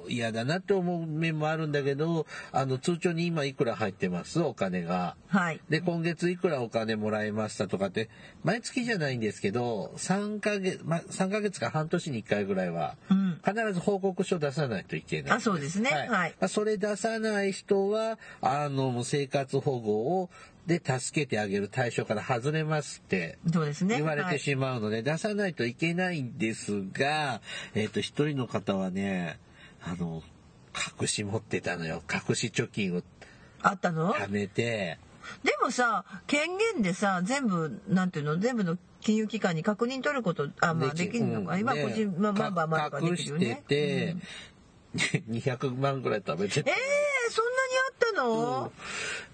[0.10, 4.42] 嫌だなって思う面もあるんだけど、あの、通帳に今いくら入ってます？
[4.42, 5.16] お金が。
[5.28, 5.62] はい。
[5.70, 8.10] で、今月いくらお金もらいましたとかって、
[8.44, 13.42] 毎月じゃないんですけど、3ヶ月、ま、3ヶ月か半年に1回ぐらいは、うん。
[13.46, 15.32] 必ず報告書出さないといけない。
[15.38, 20.30] あそうですねはいまあそれ出さない人は、あの、生活保護を、
[20.68, 23.96] で、助けてあげる対象から外れますって、そうですね。
[23.98, 27.42] 言われてはいしまうので、出さないといけないんですが、
[27.76, 29.40] えっ、と、一人の方はね、
[29.84, 30.24] あの、
[31.00, 32.02] 隠し持ってたのよ。
[32.12, 33.04] 隠し貯金を
[33.62, 34.14] あったの？
[34.14, 34.98] 貯めて、
[35.44, 41.26] でもさ、権限でさ、全部、なんていうの、全部の金融機関に確認取ること、あ、まあできる。
[41.26, 41.54] のか。
[41.54, 41.60] うん。
[41.60, 43.64] 今、個人、まあ、まあまあまあで隠してきるよね。
[43.68, 44.16] て
[45.28, 46.76] うん、 200万ぐらい食べてええー、
[47.96, 48.72] ったの、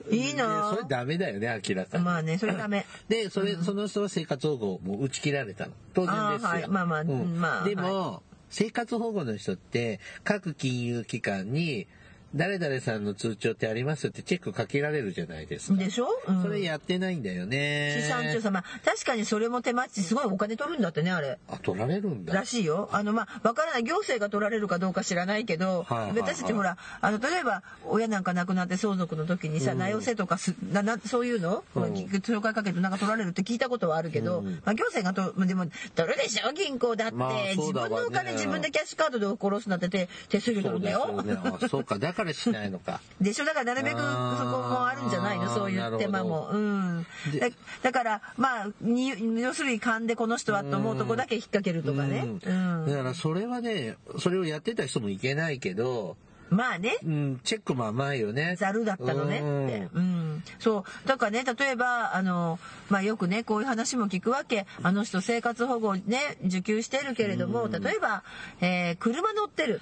[0.10, 2.04] いいなでそれダメだよね、明らかに。
[2.04, 2.86] まあね、それダメ。
[3.08, 5.74] で、それ、その人は生活保護をもう打ち切られたの。
[5.94, 6.50] 当然ですよ。
[6.50, 11.88] はいまあまあうんまあでも、生活保護の人って、各金融機関に、
[12.34, 15.78] 誰々さんの通帳ってありますってチェックかけられるじゃないですか。
[15.78, 18.00] でしょ、うん、それやってないんだよね。
[18.02, 21.38] 資産調査、まあ、確かにそれも手間っち、すごいお金取るんだってね、あれ。
[21.50, 22.34] あ、取られるんだ。
[22.34, 22.90] らしいよ。
[22.92, 23.84] あの、まあ、わからない。
[23.84, 31.84] 行政が取られるかどうか知らないけど、はいはいはい私たちほら、あの、例えば、親なんか亡くなって相続の時にさ、名寄せとかす、な、な、そういうの、うん
[32.22, 35.66] 紹介かけてなんか取られるって聞いたことはあるけど、うんまあ、行政がと、でも、
[35.96, 36.54] 取るでしょ？
[36.54, 41.06] 銀行だって、まあそ自分のお金自分でキャッシュカードで殺すなんて手、手数料取るんだよ。
[41.08, 41.38] そうね。
[41.44, 41.98] あ、そうか。
[41.98, 43.02] だからしないのか。
[43.20, 43.46] でしょ？
[43.46, 45.50] だからなるべくそこもあるんじゃないの？
[45.54, 46.50] そういう手間も。
[46.52, 47.06] うん。
[47.32, 47.50] でだ
[47.84, 52.26] だから、まあ、に要するに勘でこの人はと思うとこだけ引っ掛けるとかね。
[52.26, 52.90] ううんん。
[52.90, 56.16] だからそれはね、それをやってた人もいけないけど、
[56.50, 56.98] まあね。
[57.06, 58.58] うん、チェックも甘いよね。
[58.60, 59.88] ざるだったのねって。
[59.94, 60.44] うん。
[60.60, 61.08] そう。
[61.08, 64.68] だからね、例えば、あの、まあよくね、こういう話も聞くわけ。
[64.84, 68.24] あの人生活保護ね、受給してるけれども、うん例えば、
[68.60, 69.80] えー車乗ってる。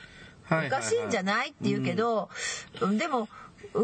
[0.49, 2.29] おかしいんじゃないって言うけど、
[2.81, 3.27] うんでも、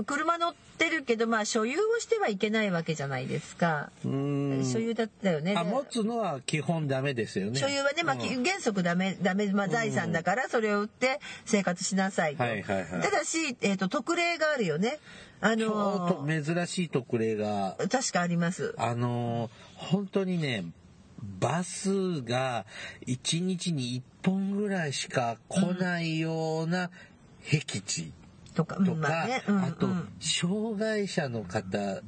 [0.05, 3.91] 車乗ってるけどまあ所有をしてはいけないわけじゃないですか。
[4.03, 5.55] うん所有だったよね。
[5.55, 12.43] あ持つのは基本ダメですよね所有はね、まあ、うん原則ダメ、ダメ、まあ、財産だから、それを売って生活しなさいと。
[12.43, 14.99] はいはいはいただし、えっ、と、特例があるよね。
[15.41, 18.73] あちょのっと珍しい特例がー確かあります。
[18.77, 20.65] あのー本当にね
[21.39, 22.65] バスが
[23.07, 26.89] 1日に1本ぐらいしか来ないような
[27.41, 28.11] 僻地
[28.55, 30.09] とか、うんとか、まあとうん。
[30.19, 32.01] 障害者の方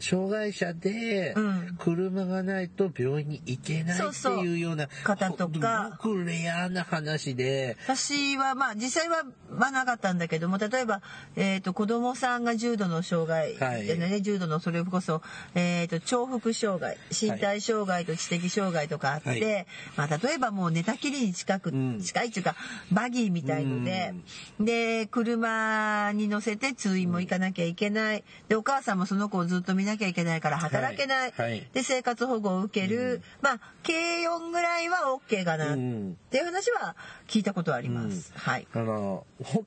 [0.00, 1.76] 障害者でうん。
[1.78, 5.98] 車がないと病院に行けないっていうような方とか。
[6.02, 7.76] ごくレアな話で。
[7.84, 11.02] 私はまあ実際はまあなかったんだけども例えば、
[11.36, 13.84] えー、と子供さんが重度の障害、はい。
[13.84, 15.22] でね重度のそれこそ、
[15.54, 19.66] えー、と重複障害身体障害と知的障害とかあって、はい。
[19.96, 22.00] まあ、例えばもう寝たきりに近く、うん。
[22.00, 22.56] 近いっていうか
[22.90, 24.14] バギーみたいので、
[24.58, 28.24] で車に乗せて通院も行かなきゃいけない。
[28.48, 31.50] でお母さんもその子をずっと見なきゃいけないから働けない、はい。
[31.50, 36.12] はいで生活保護を受ける、まあ軽4ぐらいは OK かな、うん。
[36.12, 38.32] っていう話は聞いたことあります。
[38.34, 38.66] はい。
[38.74, 39.66] あの本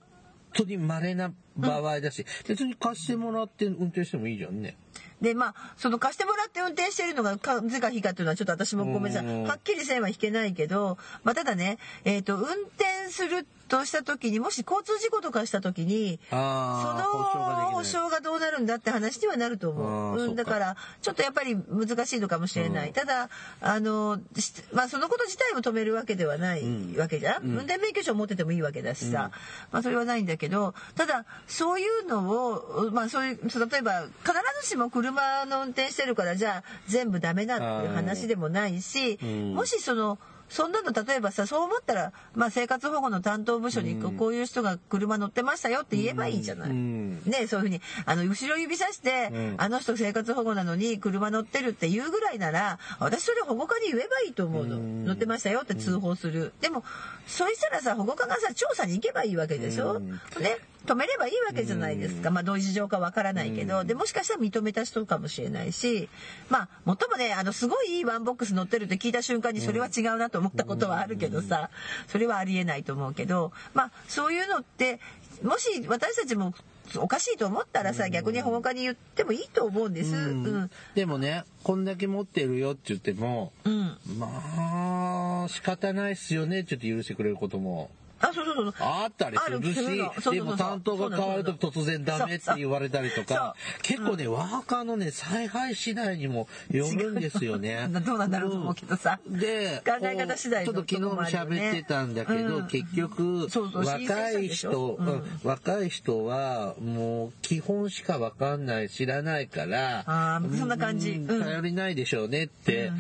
[0.54, 4.78] 当に稀な場合だし、別に貸してもらって運転してもいいじゃんね。
[5.22, 9.46] で、まあ、その貸してもらって運転してるのが風か非かっていうのはちょっと私もごめんなさうんい。
[9.46, 20.20] はっきり線は引けないけど、まあ、ただね、えっ、と、運転するとした時に、もし交通事故とかした時に、その保保証がどうなるんだって話にはなると思う。
[20.20, 22.90] うん、だから、ちょっとやっぱり難しいのかもしれない。
[22.90, 23.30] うんただ、
[23.62, 26.64] あの、しまあ、そのこと自体を止めるわけではない
[26.98, 27.44] わけじゃん。
[27.44, 29.32] うん運転免許証を持っててもいいわけだしさ、
[29.72, 39.54] まあ、それはないんだけど、ただ、そういうのを、まあ、そういう、例えば、必ずしも車の運転してるから、じゃあ、全部ダメだっていう話でもないし、うん。
[39.54, 40.18] もしその、
[40.50, 46.70] そんなの例えばさそう思ったら、まあ、生活保護の担当部署にこういう人が車乗ってましたよって言えばいいじゃない。
[46.70, 47.24] うん。
[47.26, 49.56] ねそういうふうにあの後ろ指さして、うん。
[49.58, 55.06] あの人生活保護なのに車乗ってるって言うぐらいなら私それ保護課に言えばいいと思うの、うん。
[55.06, 56.84] 乗ってましたよって通報する、でも
[57.26, 60.12] そしたらさ保護課がさ調査に行けばいいわけでしょ、うん。
[60.12, 63.88] ね止めればいいわけじゃないですか、まあどういう事情かわからないけど、うん。
[63.88, 66.10] でもしかしたら認めた人かもしれないし。
[66.50, 71.70] まあもっともねあのすごいいいワンボックス乗ってるって聞いた瞬間にそれは違うなと思ったことはあるけどさ、
[72.08, 73.52] それはありえないと思うけど。
[73.74, 75.00] まあそういうのって
[75.42, 76.54] もし私たちも
[76.98, 80.16] おかしいと思ったらさ逆に保護課に言ってもいいと思うんです。
[80.16, 87.90] ううんん、でもね、こんだけ持ってるよって言っても、うん、まあ、仕方ないっすよねって言って許してくれることも
[88.24, 97.88] あそうそうそうあったりするし、でも担当が変わると突然ダメって言われたりとか、結構ね、ワーカーのね、采配次第にもよるんですよね。
[98.06, 98.18] どう。
[98.18, 99.20] なんだろうと思うけどさ。
[99.28, 102.68] で、考え方次第のちょっと昨日も喋ってたんだけど、うん。
[102.68, 105.00] 結局、若い人、
[105.44, 111.20] 若い人はもう基本しかわかんない、知らないから、あーそんな感じ。
[111.28, 112.92] 頼りないでしょうねって。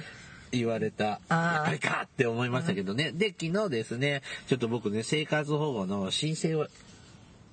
[0.53, 1.19] うん言われた。
[1.29, 1.53] あー。
[1.55, 3.11] やっぱりかって思いましたけどね。
[3.11, 6.67] で、昨日ですね、ちょっと僕ね、生活保護の申請を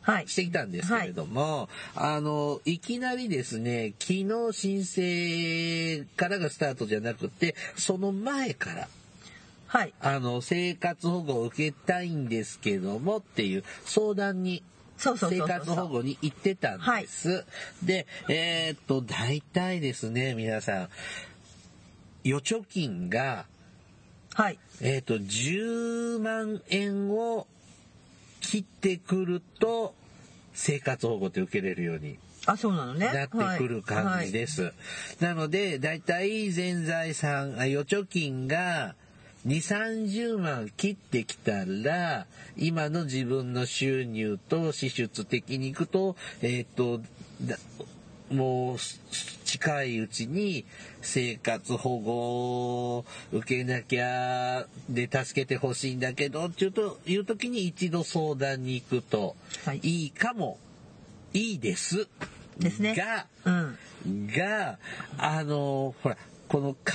[0.02, 0.28] はい。
[0.28, 8.88] してきたんですけれども、あの、いきなりですね、昨日申請からがスタートじゃなくて、その前から、
[9.66, 9.92] はい。
[10.00, 14.62] あの、生活保護を受けたいんですけどもっていう相談に、
[14.96, 15.48] そうそうそうそう。
[15.48, 17.44] 生活保護に行ってたんです。
[17.82, 20.88] で、えーっと、大体ですね、皆さん、
[22.24, 23.46] 預貯金が、
[24.35, 24.59] はい。
[24.80, 27.46] えーっと、10万円を
[28.40, 29.94] 切ってくると、
[30.52, 33.11] 生活保護って受けれるようにあそうなのね。
[33.12, 34.72] なってくる感じです。
[35.20, 38.94] なので、だいたい全財産、あ預貯金が
[39.46, 47.00] 2、30万切ってきたら、今の自分の収入と支出的にいくと、えっ、と、
[47.42, 47.56] だ
[48.30, 48.76] もう
[49.44, 50.64] 近いうちに
[51.02, 52.12] 生活保護
[52.98, 59.80] を受けなきゃで助けてほしいんだけどっていうという時に一度相談に行くとはい。
[59.82, 60.58] いいかも。
[61.32, 62.08] いいです。
[62.58, 62.94] ですね。
[62.94, 64.26] が、うん。
[64.26, 64.78] が、
[65.18, 66.16] あの、ほら、
[66.48, 66.94] このか、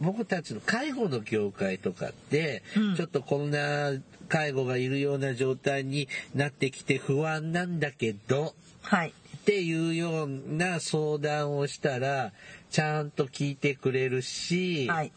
[0.00, 2.96] 僕たちの介護の業界とかって、うん。
[2.96, 3.92] ちょっとこんな
[4.28, 9.12] 介護がいるような状態になってきて不安なんだけど、はい
[9.48, 12.32] っていうような相談をしたら、
[12.68, 15.12] ちゃんと聞いてくれるし、はい。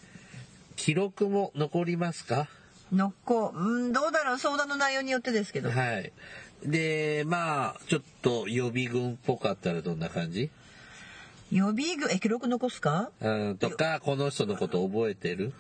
[0.77, 2.47] 記録も残りますか？
[2.93, 5.69] のっこうんどうだろう相談の内容によってですけど。
[5.69, 6.13] はい。
[6.63, 10.49] で、まあ、ちょっと予備軍っぽかったらどんな感じ？
[11.51, 13.09] 予備軍え記録残すか？
[13.19, 15.51] うん、とか、この人のこと覚えてる？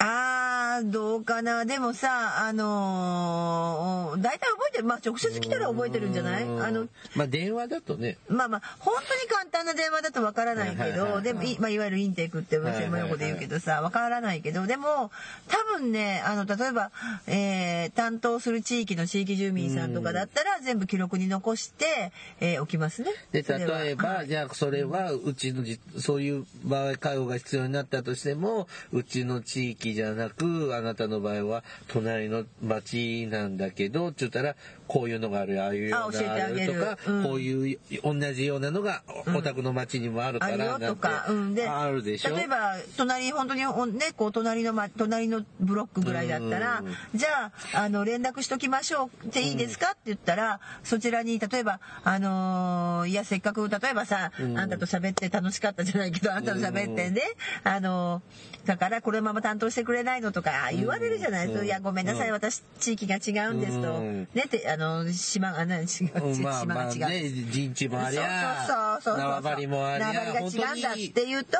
[0.00, 1.64] ああどうかな。
[1.64, 4.84] でもさあのー大体覚えてる。
[4.84, 6.44] まあ直接来たら覚えてるんじゃない？
[6.44, 6.62] うん。
[6.62, 8.16] あのまあ電話だとね。
[8.28, 15.10] まあまあ本当に簡単な電話だとわからないけどでもい,、まあ、いわゆるインテークって専門用語で言うけどさわからないけどでも
[15.48, 16.90] 多分ねあの例えば、
[17.26, 23.10] えー担当する地域の地域住民さんとかだったら全部記録に残して、えー置きますね。
[23.32, 24.28] で例えば、はい。
[24.28, 34.56] じゃあそれはうちのじそういう場合介護が必要になったとしてもうちの地域じゃなくあなたの場合は隣の町なんだけどって言ったら
[34.88, 36.66] こういうのがあるああいうのあ教えてがあるる。
[36.66, 37.22] とか、うん。
[37.24, 39.02] こういう同じようなのが
[39.36, 42.34] お宅の町にもあるからあるよとか、うん、であるでしょ？
[42.34, 46.82] 例えば隣本当におねこう隣の、ま、隣のブロックぐらいだったら、
[47.14, 49.90] じゃああの連絡しときましょうっていいですか？
[49.90, 57.20] って言ったらそちらに例えばあのーいやせっかく例えばさ、あんたと喋って楽しかったじゃないけどあんたと喋ってね、
[57.64, 61.48] あのーだからこれまま担当してくれないのとか言われるじゃない？
[61.48, 61.66] ですか、うん。
[61.66, 62.34] いやごめんなさい、うん。
[62.34, 64.28] 私地域が違うんですと、うん。
[64.34, 67.00] ねってあの島がね違う、うんまあ島が違う。
[67.00, 71.58] まあね陣地もありゃそうそうそうそう縄張りもありゃ縄張りが違うんだっていうと、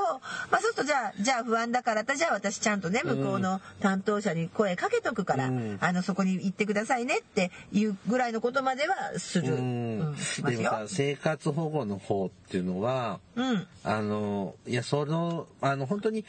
[0.51, 5.79] まあ、そうするとじゃあじゃあ不安だからじゃあ私ちゃんとね向こうの担当者に声かけとくから、うん。
[5.81, 10.01] あのそこに行ってくださいねっていうぐらいのことまではする、うん。
[10.01, 13.67] うんしまですもよさ生活保護の方っていうのはうん。
[13.85, 16.25] あのいやそのあの本当に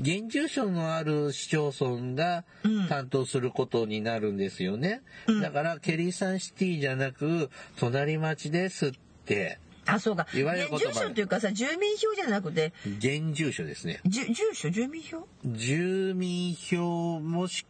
[0.00, 2.88] 現住所のある市町村がうん。
[2.88, 5.40] 担当することになるんですよね、うん。
[5.40, 8.92] だからケリーサンシティじゃなく隣町ですっ
[9.26, 9.58] て。
[9.86, 10.28] あそうか。
[10.32, 12.72] 言われる住所っていうかさ住民票じゃなくて。
[12.98, 14.00] 現住所ですね。
[14.06, 14.70] じ住所？
[14.70, 15.26] 住民票？
[15.44, 17.66] 住民票もしく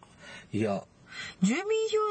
[0.55, 0.85] いや。
[1.41, 1.63] 住民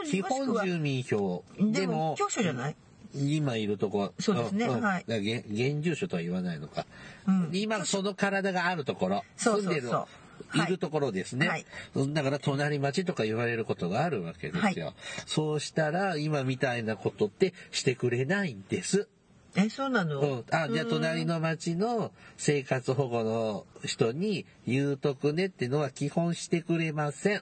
[0.10, 0.63] 基票もしくは。
[0.63, 1.43] 本住民票。
[1.60, 2.75] でも居所じゃない？
[3.13, 4.82] 今いるとこそうですねんん。
[4.82, 5.04] はい。
[5.06, 6.88] 現現住所とは言わないのか、
[7.27, 7.49] うん。
[7.54, 9.23] 今その体があるところ。
[9.38, 9.73] そうそうそう。
[9.73, 10.08] 住んでるは
[10.56, 10.60] い。
[10.60, 11.65] いるところですね、はい。
[12.13, 14.93] だから隣町とか言われることがあるわけですよ、
[15.25, 19.08] そうしたら今みたいなことってしてくれないんです。
[19.56, 27.41] えそうなの、うん、あじゃあ隣の町の生活保護の人に言うとくねってのは基本してくれません。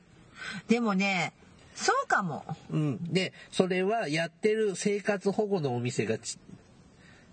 [0.67, 1.33] でもね
[1.75, 2.43] そうかも。
[2.71, 6.39] うん、でそれはやってる生活保護のお店がち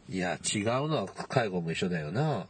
[0.09, 2.47] いや違うのは介護も一緒だよな。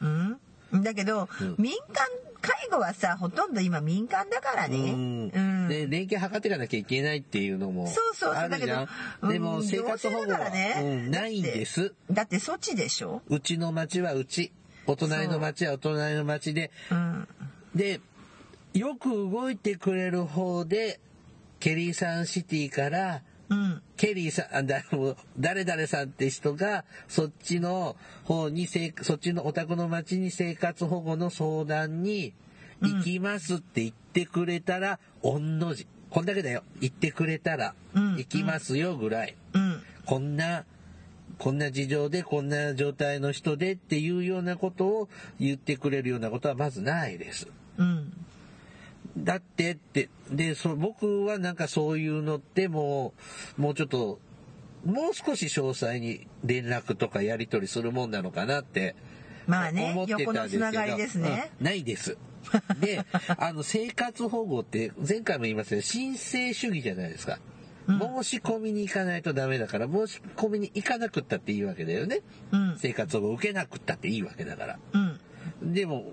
[0.00, 0.40] うん？
[0.82, 1.54] だけど、うん。
[1.58, 2.06] 民間
[2.40, 5.30] 介護はさほとんど今民間だからね、うん。
[5.34, 5.68] うん。
[5.68, 8.84] で連携図っていかなきゃいけないっていうのもそうそうあるじゃん。
[8.84, 8.88] だ
[9.20, 10.80] けどでもうん生活保護は、ね。
[10.82, 11.94] うん、ないんです。
[12.10, 14.52] だって措置でしょ、うちの町はうち。
[14.86, 16.70] お隣の町はお隣の町で。
[16.90, 16.94] う。
[16.94, 17.28] ん、
[17.74, 18.00] で
[18.74, 21.00] よく動いてくれる方で
[21.60, 23.82] ケリーサンシティからうん。
[23.96, 24.66] ケリーさん
[25.38, 32.34] 誰々さんって人がそっちの方にそっちのお宅の町に生活保護の相談に
[32.82, 35.86] 行きますって言ってくれたら、御の字。
[36.10, 36.62] こんだけだよ。
[36.80, 38.16] 言ってくれたらうん。
[38.16, 39.82] 行きますよぐらい、うん。
[40.04, 40.64] こんな
[41.38, 47.48] こんな事情でこんな状態の人でっていうようなことを言ってくれるようなことはまずないです。
[47.76, 48.12] うん
[49.16, 53.14] だってってでそ僕はなんかそういうのっても
[53.58, 54.18] うもうちょっと
[54.84, 58.94] もう少し詳細に連絡とかやり取りするもんなのかなって
[59.46, 62.18] まあね思ってたんですけどつながりですね、うんないです。
[62.80, 63.04] で
[63.38, 67.38] あの生活保護って前回も言いましたけど申請主義じゃないですか。
[67.88, 72.20] うん申し込みに行かないとダメだから申し込みに行かなくったっていいわけだよね。
[72.52, 74.78] うん生活保護受けなくったっていいわけだから。
[74.92, 75.20] うん
[75.62, 76.12] でも、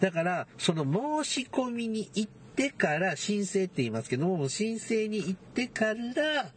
[0.00, 0.84] だから、その
[1.22, 6.52] 申し込みに行ってから申請って言いますけども、申請に行ってから、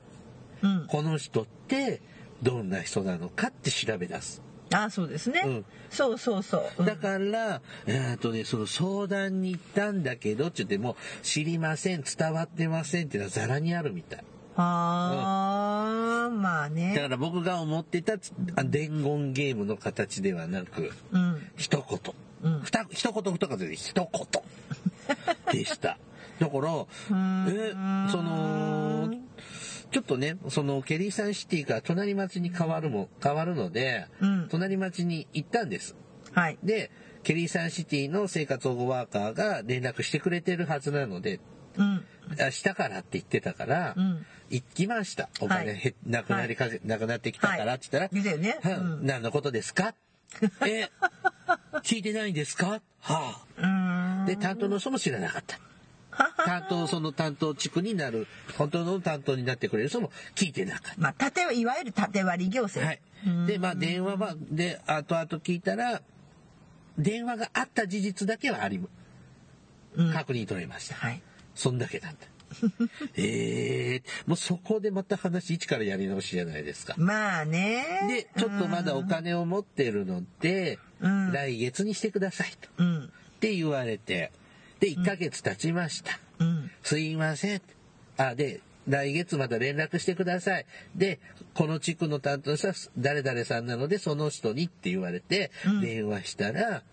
[0.61, 0.87] うん。
[0.87, 2.01] この人って
[2.43, 4.41] どんな人なのかって調べ出す。
[4.73, 5.65] あそうですね、うん。
[5.89, 6.85] そうそうそう、うん。
[6.85, 14.23] だから、えーっとね、その相談に行ったんだけど、って言っても、知りません、伝わってませんっていうのはザラにあるみたい。
[14.55, 18.17] あーまあだねから僕が思ってた
[18.65, 21.47] 伝言ゲームの形ではなく、うん。
[21.55, 22.13] 一言。
[22.43, 22.59] うん。
[22.61, 24.07] ふた一言二言で一言。
[25.53, 25.97] でした。
[26.39, 26.85] だから、
[27.49, 27.71] え、
[28.11, 29.13] その、
[29.91, 34.47] ちょっとね、そのケリーサンシティから隣町に変わるも、変わるので、うん。
[34.49, 35.95] 隣町に行ったんです。
[36.31, 36.57] はい。
[36.63, 36.89] で、
[37.23, 41.39] ケリーサンシティの生活保護ワーカーが連絡してくれてるはずなので、
[41.77, 42.05] うん。
[42.39, 44.25] あしたからって言ってたから、うん。
[44.49, 45.29] 行きました。
[45.41, 45.79] お金、はい。
[45.79, 48.79] へなくなりかけ、なくなってきたからって言ったら、はい。
[48.79, 49.05] うん。
[49.05, 49.93] 何のことですか？
[50.65, 50.89] え、
[51.83, 52.81] 聞いてないんですか？
[53.01, 54.25] はあ。
[54.27, 55.59] で、担当の人も知らなかった。
[56.45, 58.27] 担当、その担当地区になる、
[58.57, 62.79] 本当の担当になってくれる人も聞いてなかっまあ縦はいわゆる縦割り行た。
[62.81, 63.47] 政はい。
[63.47, 66.01] で、まあ電話は、で、後々聞いたら、
[66.97, 68.79] 電話があった事実だけはあり、
[69.95, 70.95] うん確認取れました。
[70.95, 71.21] はい。
[71.55, 72.27] そんだけだった。
[73.15, 76.95] ええもうそこでまた話一からやり直しじゃないですか。
[76.97, 77.85] まあね。
[78.35, 82.69] で、ちょっとまだお金を持ってるので、うん来月にしてくださいと。
[82.77, 83.03] うん。
[83.05, 84.31] って言われて、
[84.79, 86.19] で、1ヶ月経ちました。
[86.39, 86.71] うん。
[86.83, 87.61] すいません。
[88.17, 90.65] あ、で、来月また連絡してください。
[90.95, 91.19] で、
[91.53, 96.83] この地区の担当者は誰々さんなので、その人にって言われて、うん電話したら、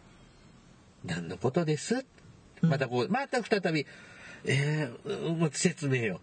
[1.05, 2.05] 何のことです？
[2.61, 3.87] またこう、また再び、
[4.45, 6.21] えー、うん説明よ。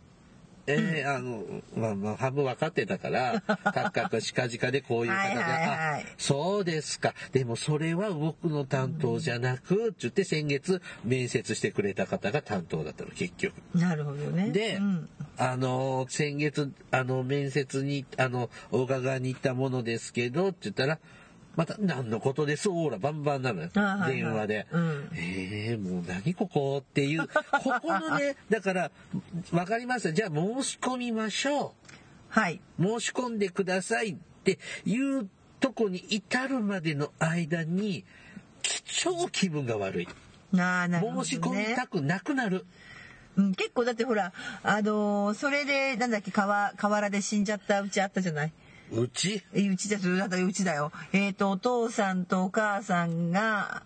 [0.67, 1.43] えーあの、
[1.75, 3.55] まあまあ、半分分かってたから、 カ
[3.89, 7.13] クカクしかじかでこういう形で、はいはいそうですか。
[7.31, 13.53] でもそれは僕の担当じゃなく、って言って先月面接してくれた方が担当だったの、結局。
[13.73, 14.49] なるほどね。
[14.49, 15.09] で、うん。
[15.37, 20.99] あの、先月、あの、面接に、あの、お伺いに行ったものですけど、って言ったら、
[21.55, 23.69] また、何のことですオーラバンバンなのよ。
[24.07, 24.67] 電話で。
[24.71, 27.31] うんええもう何ここっていう、 こ
[27.81, 28.91] このね、だから、
[29.51, 30.13] わかりました。
[30.13, 31.73] じゃあ申し込みましょ
[32.29, 32.59] はい。
[32.79, 32.83] う。
[32.83, 35.29] 申し込んでくださいっていう
[35.59, 38.03] とこに至るまでの間に、
[39.01, 40.07] 超気分が悪い。
[40.51, 41.25] なあ、なるほど、ね。
[41.25, 42.65] 申し込みたくなくなる。
[43.37, 44.31] うん、結構だってほら、
[44.63, 48.53] あのーそれで、なんだっけ、川、河原で死んじゃったうちあったじゃない？
[48.91, 49.43] うち？
[49.53, 49.89] えうち。
[49.89, 50.91] だってうちだよ。
[51.13, 53.83] えっ、と、お父さんとお母さんが、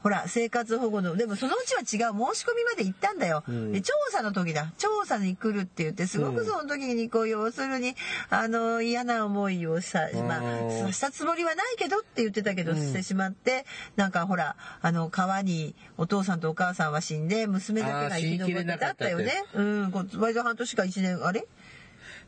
[0.00, 3.42] ほら、生活保護の、でもそのうちは違う、申し込みまで行ったんだよ。
[3.48, 4.72] うんで調査の時だ。
[4.78, 7.96] 調査に来るって言って、すごくその時に、こう、要するに、
[8.30, 19.32] あの、嫌な思いをさ、まうんあ、したつもりはないけどって言ってたけど、うんしてしまって、なんかほら、あの、川にお父さんとお母さんは死んで、娘だけが生き残ってたったよね。
[19.54, 21.44] うん、こう割と半年か一年、あれ？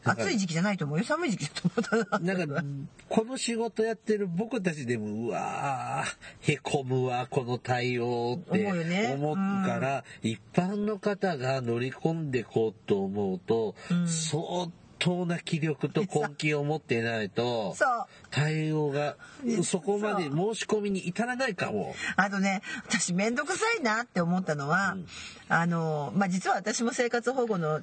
[0.04, 1.04] 暑い時期じゃないと思うよ。
[1.04, 2.34] 寒い時期だと思ったな。
[2.34, 2.64] なんか、
[3.08, 8.68] この仕事やってる僕たちでも、うわー、へこむわ、この対応って
[9.14, 14.68] 思うから、一般の方が乗り込んでこうと思うと、うん相
[15.00, 17.88] 当な気力と根気を持ってないと、そう。
[18.30, 19.16] 対応が
[19.62, 21.94] そこまで申し込みに至らないかも。
[22.16, 25.06] あとね、私めんどくさいなって思ったのは、うん
[25.50, 27.80] あの、まあ、実は私も生活保護の、あ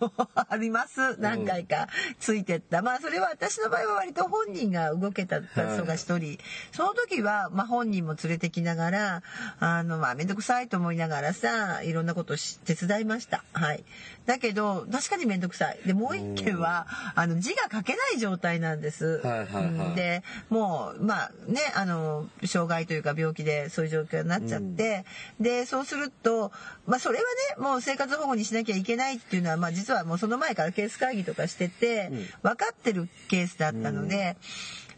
[0.00, 0.12] の、
[0.48, 1.16] あります。
[1.18, 1.88] 何回か
[2.20, 2.80] ついてった。
[2.80, 6.38] まあ、それは私の場合は割と本人が動けた人が一人。
[6.70, 9.22] その時は、まあ、本人も連れてきながら、
[9.58, 13.42] あの、まあ、めんどくさいと思いながらさ、いろんなことをし手伝いました。
[13.52, 13.84] はい。
[14.26, 15.80] だけど、確かにめんどくさい。
[15.84, 16.86] で、もう一件は、
[17.16, 19.20] あの、字が書けない状態なんです。
[19.24, 25.04] はいはいはいうんで、もう、まあね、あの、障害というか病気でそういう状況になっちゃって、
[25.40, 26.52] で、そうすると、
[26.86, 27.24] まあそれは
[27.58, 32.26] ね、もう生活保護にしなきゃいけないっていうのは、まあ実はもうその前からケース会議とかしてて、うん。
[32.42, 34.36] 分かってるケースだったので、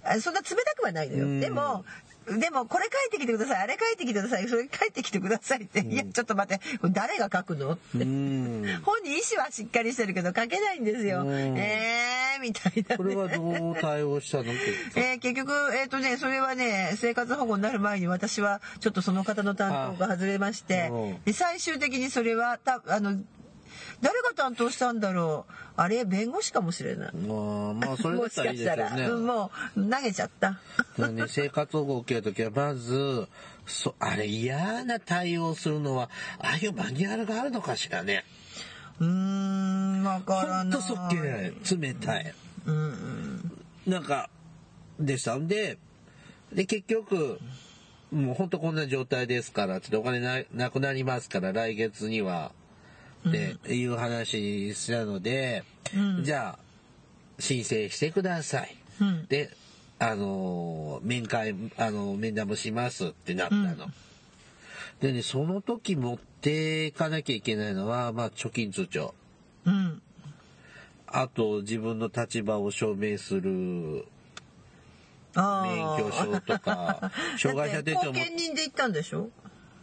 [0.03, 1.25] あそんな冷たくはないのよ。
[1.27, 1.41] うん。
[1.41, 1.85] でも、
[2.39, 3.63] でもこれ書いてきてください。
[3.63, 4.49] あれ書いてきてください。
[4.49, 6.65] それ書いてきてくださいって、いやちょっと待って。
[6.91, 7.73] 誰が書くの？
[7.73, 8.65] って、うん。
[8.85, 11.23] 本人意思はしっかりしてるけど書けないんですよ。
[11.23, 11.59] うん。
[11.59, 12.97] えーみたいな、ね。
[12.97, 14.45] これはどう対応したの？
[14.97, 20.91] えー結局、えっ、とね、それはね、生活保護になる前に私はちょっとその方の担当が外れまして
[21.25, 23.19] で最終的にそれはた、あの、
[24.01, 25.53] 誰が担当したんだろう。
[25.77, 27.15] あれ、弁護士かもしれない。
[27.15, 29.05] まあ、まあ、それだもったらいいですよね。
[29.09, 30.59] うん もう投げちゃった。
[31.09, 33.29] ね、生活保護を受けるときは、まず、
[33.67, 38.25] そ、あれ嫌な対応するのは、ああいうマニュアルがあるのかしらね。
[38.99, 40.63] うーん、わからない。
[40.65, 41.55] ほんとそっけない。
[41.79, 42.35] 冷たい。
[42.67, 43.53] うんうん。
[43.87, 44.29] なんか、
[44.99, 45.79] でしたんで、
[46.53, 47.39] で、結局、
[48.11, 52.53] もうほんとこんな状態ですから、ちょっとお金ななくなりますから、来月には、
[53.29, 55.65] っていう話したので、
[55.95, 56.59] うんじゃあ、
[57.39, 58.77] 申請してください。
[59.01, 59.27] うん。
[59.27, 59.51] で、
[59.99, 63.63] あのー面会、あの面談もしますってなったの。
[63.63, 63.77] うん
[65.01, 69.15] でね、その時持っていかなきゃいけないのは、まあ、貯金通帳。
[69.65, 70.03] うん。
[71.07, 74.05] あと、自分の立場を証明する
[75.35, 79.31] あ免ー許証とか、 障害者手帳もだって後見人で行ったんでしょ？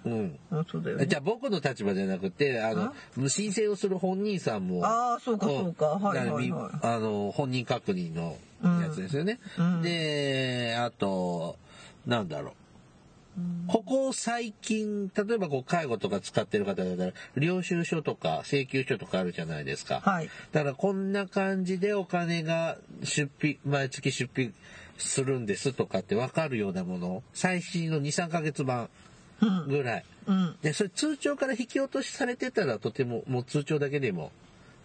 [0.07, 0.39] うん。
[0.51, 1.05] あそうだよ、ね。
[1.05, 4.85] じゃあ僕の立場じゃなくて、あの、申請をする本人さんも。
[4.85, 5.95] ああ、そうかそうか。
[5.95, 6.71] んはいはいはい。
[6.81, 9.39] あの、本人確認のやつですよね。
[9.57, 11.57] うんで、あと、
[12.05, 12.53] なんだろう。
[13.67, 19.99] ここ最近、例えばこう介護とか使ってる方だったら、領収書とか請求書とかあるじゃないですか。
[19.99, 20.29] はい。
[20.53, 24.53] だからこんな感じでお金が出費、毎月出費
[24.97, 28.89] するんですとかってわかるようなもの、最新の2、3ヶ月版うん。
[29.67, 30.05] ぐらい。
[30.27, 30.55] うん。
[30.61, 34.31] で、それ通帳から引き落としされてたらとても、もう通帳だけでも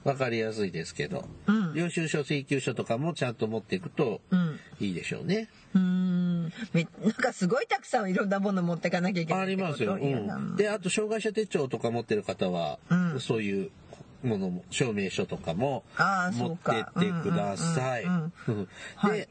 [0.05, 1.57] わかりやすいですけど、うん。
[1.57, 4.61] うん領収書請求書とかもちゃんと持っていくとうん。
[4.79, 5.49] いいでしょうね。
[5.75, 6.53] うーん。
[6.75, 9.95] めなんかすごいたくさんいろんなもの持ってかなきゃいけないありますよ。
[9.95, 13.21] うん、であと障害者手帳とか持ってる方は、うん。
[13.21, 13.71] そういう
[14.23, 18.05] ものも証明書とかも持ってってください。
[19.07, 19.29] で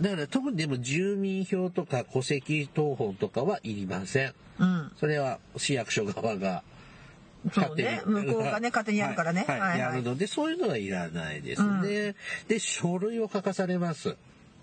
[0.00, 4.34] だから特にでも住民票とか戸籍謄本とかはいりません。
[4.58, 4.92] うん。
[4.98, 6.62] それは市役所側が
[7.52, 8.00] そうね。
[8.04, 9.44] 向こうがね勝手にやるからね。
[9.46, 9.60] はい。
[9.60, 9.70] はい。
[9.70, 11.62] はいやるのでそういうのはいらないです。
[11.82, 12.14] ね。
[12.48, 14.16] で書類を書かされます。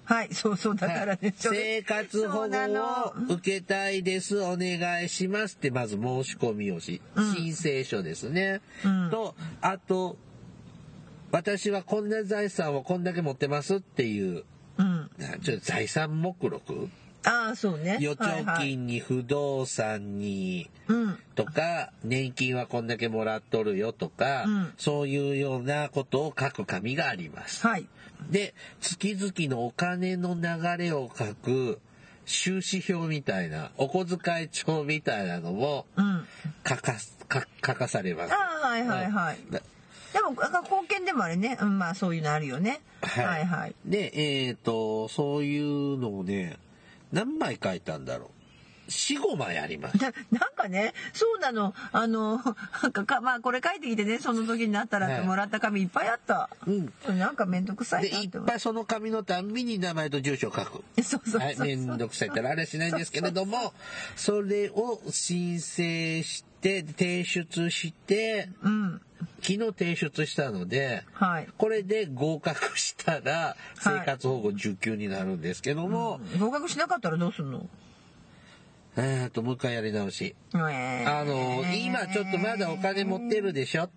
[0.04, 2.58] はいそうそうだからね、それ生活保護
[3.30, 4.42] を受けたいです。
[4.42, 7.34] お願いしますってまず申し込みをし、うん。
[7.36, 9.10] 申請書ですね、うん。
[9.12, 10.18] とあと
[11.32, 14.44] 私はこんな財産をこんだけ持ってますっていう
[14.78, 15.10] うん。
[15.18, 16.90] なちょっと財産目録
[17.24, 17.98] ああそうね。
[18.00, 21.18] 預貯金に不動産にうん。
[21.36, 24.74] とか年金はこんだけもらっとるよとか、うん。
[24.78, 27.66] そういうようなことを書く紙があります。
[27.68, 27.88] はい。
[28.30, 31.80] で月々のお金の流れを書く
[32.26, 36.26] 収支表みたいなお小遣い帳みたいなのもうん。
[36.68, 38.34] 書か書書かされます。
[38.34, 39.38] ああはいはいはい。
[39.52, 39.62] だ
[40.14, 42.82] でもなんか貢献でもあれね、うん、まあそういうのあるよね。
[43.02, 43.26] はい。
[43.26, 43.76] はいはい。
[43.86, 44.12] で
[44.48, 46.58] えっ、とそういうのをね
[47.12, 48.30] 何枚書いたんだろう
[48.90, 49.98] ？45枚あります。
[49.98, 51.74] ななんかねそうなの。
[51.92, 52.42] あの
[52.84, 57.18] なんかかまあこれ書いてきてねその時になったらもらった紙いっぱいあった、うん。
[57.18, 60.84] なんか面倒くさでいいなっぱいその紙のたんびに名前と住所を書く。
[61.04, 63.74] そうそうはい、めんどくさいったらあれはしないんですけれども、
[64.16, 69.02] それを申請して、提出して、うん
[69.44, 71.48] 昨日提出したので、はい。
[71.58, 77.68] これで合格したら生活保護受給になるんですけども、合格しなかったらどうすんの？
[78.98, 80.36] えーっと、もう一回やり直し。
[80.54, 81.20] えー。
[81.20, 83.90] あの、今ちょっとまだお金持ってるでしょ、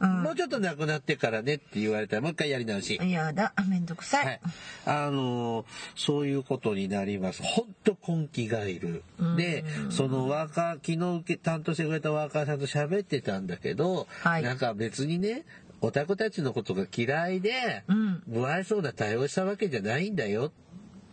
[0.00, 3.00] うんもうちょっとなくなってからねって言われたらもう一回やり直し。
[3.02, 4.40] やだめんどくさい、はい、
[4.86, 5.64] あの
[5.96, 7.42] そういうことになります。
[7.42, 9.02] 本当根気がいる。
[9.36, 15.44] で、そのワーカー昨日受け担当してくれたワーカーさんと喋ってたんだけど、はいなんか別にね。
[15.80, 20.52] オタクたちのことが嫌いで、うん不愛想な対応したわけじゃないんだよ。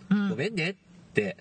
[0.09, 0.75] うんごめんねっ
[1.13, 1.37] て。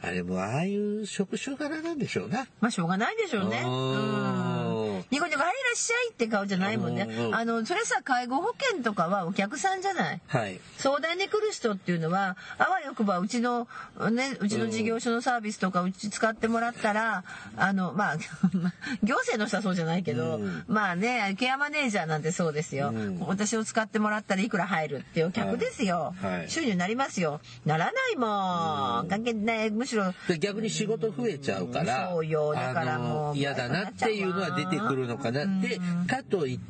[0.00, 2.46] あれもああいう職種柄なんでしょうな。
[2.60, 3.62] まあしょうがないでしょうね。
[3.64, 5.04] うーんうん。
[5.10, 10.20] ニコニコ、はい、いらっしゃいって顔じゃないもんねあの、それさ、介護保険とかはお客さんじゃない？
[10.26, 10.60] はい。
[10.76, 13.66] 相談に来る人っていうのは、あわよくばうちの、
[14.12, 17.24] ね、うちの事業所のサービスとかうち使ってもらったら、
[17.56, 18.16] あの、まあ、
[19.02, 22.90] 行政の人はそうじゃないけど、うんまあね、ケアマネージャーなんてそうですよ。
[22.90, 26.14] うん私を使ってもらったらいくら入るっていう客ですよ。
[26.22, 27.40] はいはい収入になりますよ。
[27.66, 29.08] ならないもん。
[29.08, 29.70] 関係ない。
[29.70, 32.52] むしろ、で逆に仕事増えちゃうから、そうよ。
[32.54, 35.42] だからもうあの嫌だなっていうのは出てくるのかな。
[35.42, 35.60] うん。
[35.60, 36.64] で、かといって、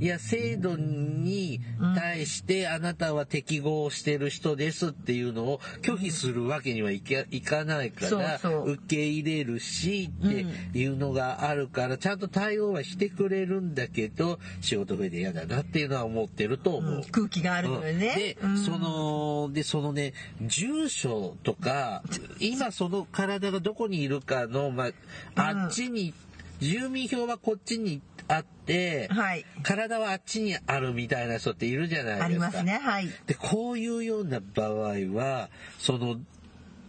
[0.00, 1.60] いや、制度に
[1.94, 17.02] 対してあなたは適合してる人ですっていうのを拒否するわけにはいかないから、受け入れるしっていうのがあるから、ちゃんと対応はしてくれるんだけど、仕事増えて嫌だなっていうのは思ってると思う。
[17.10, 17.92] 空気があるのよね。
[18.16, 18.58] で、うん。
[18.58, 20.12] その、で、そのね、
[20.42, 22.02] 住所とか、
[22.38, 24.88] 今その体がどこにいるかの、ま
[25.34, 26.14] あ、あっちに、
[26.62, 29.44] 住民票はこっちにあって、はい。
[29.62, 32.24] 体はあっちにあるみたいな人っているじゃないですか。
[32.24, 32.78] ありますね。
[32.78, 33.08] はい。
[33.26, 36.20] で、こういうような場合は、その、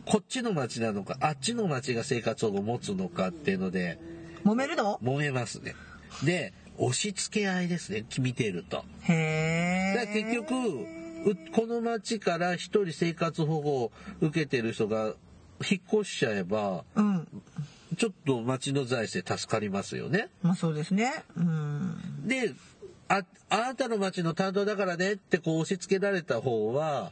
[0.05, 3.97] こっちの町なのか、あっちの町が生活保護を持つのかっていうので、
[4.45, 4.99] 揉めるの？
[5.01, 5.75] 揉めますね。
[6.23, 8.83] で、押し付け合いですね、見てると。
[9.03, 10.53] へ結局
[11.25, 15.13] うこの町から一人生活保護を受けてる人が
[15.69, 17.27] 引っ越しちゃえばうん。
[17.97, 20.29] ちょっと町の財政助かりますよね。
[20.41, 21.23] まあそうですね。
[21.35, 22.27] うん。
[22.27, 22.53] で
[23.07, 27.11] ああなたの町の担当だからねってこう押し付けられた方は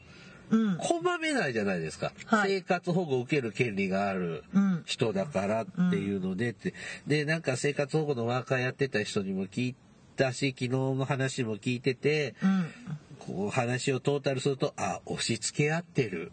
[0.50, 0.78] うん。
[0.78, 4.84] 拒めないじゃないですか、はい生活保護を受ける権利があるうん。
[4.86, 6.74] 人だからっていうのでって、
[7.08, 9.76] でなんか生活保護のワーカーやってた人にも聞い
[10.18, 12.66] たし昨日の話も聞いてて、うん。
[13.20, 16.32] こう話をトータルすると、あ、押し付け合ってる。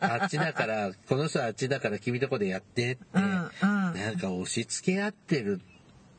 [0.00, 3.22] あっちだから、この人はあっちだから君とこでやってって、うん。
[3.22, 3.50] うん。
[3.94, 5.60] なんか押し付け合ってる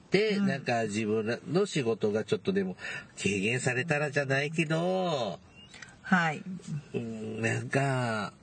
[0.07, 2.75] って、なんか自分の仕事がちょっとでも
[3.21, 5.39] 軽減されたらじゃないけど、
[6.01, 6.43] はい。
[6.93, 8.34] うんなんか、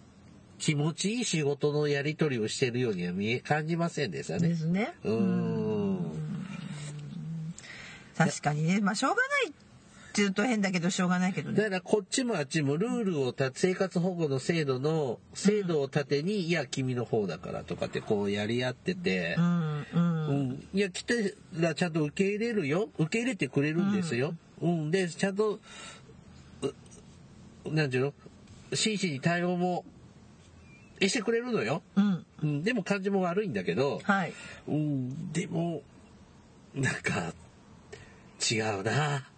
[0.58, 4.48] 気持ちいい仕事のやり取りをしてるようには見え、感じませんでしたね。
[4.48, 4.94] ですね。
[5.04, 6.20] うーん。
[8.16, 8.80] 確かにね。
[8.80, 9.52] まあしょうがない
[10.10, 11.56] って言うと変だけどしょうがないけどね。
[11.56, 19.36] だからこっちもあっちもルールをた生活保護の制度の制度を盾に、いや君の方だからとかってこうやり合ってて。
[19.38, 19.80] う、ん。
[19.80, 19.86] う。
[19.94, 20.48] うん。
[20.50, 20.68] ん。
[20.74, 22.90] いや来てらちゃんと受け入れるよ。
[22.98, 25.60] 受け入れてくれるんですよ、うん、で、ちゃんと、
[27.64, 28.14] うなんていうの？
[28.72, 29.84] 真摯に対応も
[31.00, 31.82] してくれるのよ。
[31.96, 32.26] うん。
[32.42, 34.32] うん、でも感じも悪いんだけど、はい。
[34.68, 35.82] うん、でも、
[36.74, 37.32] なんか、
[38.50, 39.29] 違うな。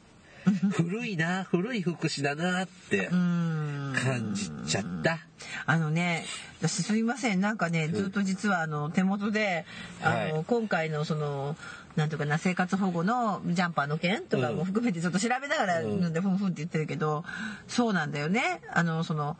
[0.72, 3.94] 古いな、古い福祉だなってうん。
[3.94, 5.18] 感じちゃった。
[5.66, 6.24] あのね
[6.60, 7.40] 私すいません。
[7.40, 9.64] なんかねずっと実はあの手元で
[10.02, 10.44] あの、はい。
[10.46, 11.56] 今回のその
[11.96, 16.00] なんとかな生活保護のジャンパーの件とかも含めてちょっと調べながらうん。
[16.00, 17.24] なんでふんふんって言ってるけど、
[17.68, 18.60] そうなんだよね。
[18.72, 19.36] あのその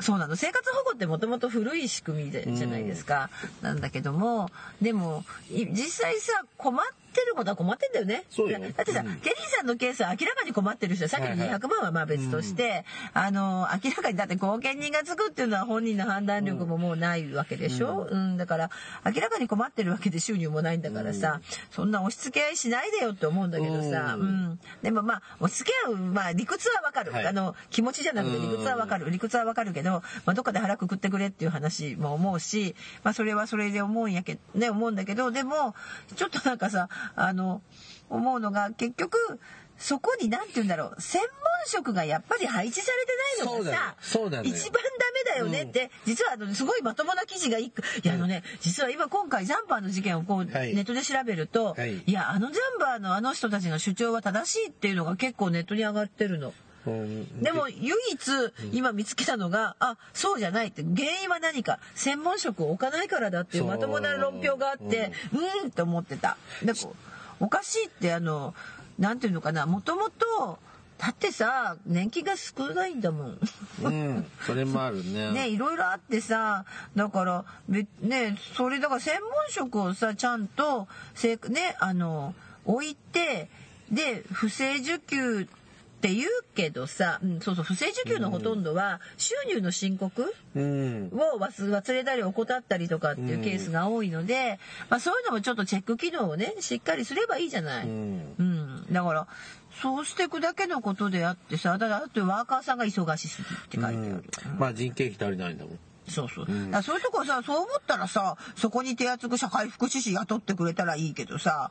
[0.00, 0.34] そうなの。
[0.36, 3.30] 生活保護ってもともと古い仕組みでじゃないですか、
[3.62, 4.50] なんだけども
[4.82, 8.24] でもい実際さ困ってることは困ってんだよね。
[8.30, 8.58] そうよ。
[8.58, 9.16] だってさ、うん。
[9.16, 11.48] ケリーさんのケースは明らかに困ってる人さっきのはいはい。
[11.58, 18.36] 200万はまあ別として、あの明らかにだって後見人がつくっていうのは本人の判断力ももうないわけでしょ、うん。
[18.36, 18.70] だから
[19.04, 21.40] 明らかに困ってるわけで収入もないんだからさ、
[21.70, 24.26] そんな押し付け合いしないでよって思うんだけどさ、ううん。
[24.26, 27.26] んでもまあ押し付け合う、まあ、理屈はわかる、はい。
[27.26, 29.10] あの気持ちじゃなくて理屈はわかる。
[29.10, 35.74] 理屈はわかるけど、まあ、どっかで腹くくってくれっていう話も思うし、まあ、それはそれで思うんやけね思うんだけどでも
[36.16, 37.62] ちょっとなんかさあの
[38.10, 39.18] 思うのが結局
[39.78, 41.00] そこに何て言うんだろう。
[41.00, 41.30] 専門
[41.66, 43.96] 職がやっぱり配置されてないのがさ
[44.44, 50.74] 一番ダメだよねって、実はあのすごいまともな記事が一個いやあのね実は今今回ジャンパーの事件をこう、はい。
[50.74, 51.98] ネットで調べると、はい。
[52.06, 56.52] いやあのジャンパーのあの人たちの主張は正しいっていうのが結構ネットに上がってるの。
[56.86, 57.42] うん。
[57.42, 60.82] でも唯一今見つけたのが、あそうじゃないって。
[60.82, 61.78] 原因は何か。
[61.94, 66.36] 専門職を置かないからだっていうまともな論評があってうーんって思ってた。
[66.62, 66.94] でこ
[67.40, 68.54] うおかしいってあの
[68.98, 69.66] なんていうのかな。
[69.66, 70.58] もともと
[70.98, 73.38] だってさ年金が少ないんだもん。
[73.82, 75.32] うん、それもあるね。
[75.34, 76.64] ねいろいろあってさ
[76.94, 83.48] だからべねそれだから専門職をさちゃんとせねあの置いて
[83.90, 85.48] で不正受給
[86.04, 91.10] って言うけどさ、うん、そうそう不正受給のほとんどは収入の申告うん。
[91.14, 94.58] を忘忘れたり怠ったりとかっていうケースが多いので、
[94.90, 97.86] まあ、そういうのもちょっとチェック機能をねしっかりすればいいじゃない。
[97.86, 98.34] うん。
[98.38, 99.26] うん、だから
[99.80, 104.24] そうしていくだけのことであってさだってワーカーさんが忙しすぎって書いてある。
[104.58, 105.78] まあ人件費足りないんだもん。
[106.06, 106.46] そうそう。
[106.46, 111.70] だからそういうとこさ、そう思ったらさ、そこに手厚く社会福祉士雇ってくれたらいいけどさ、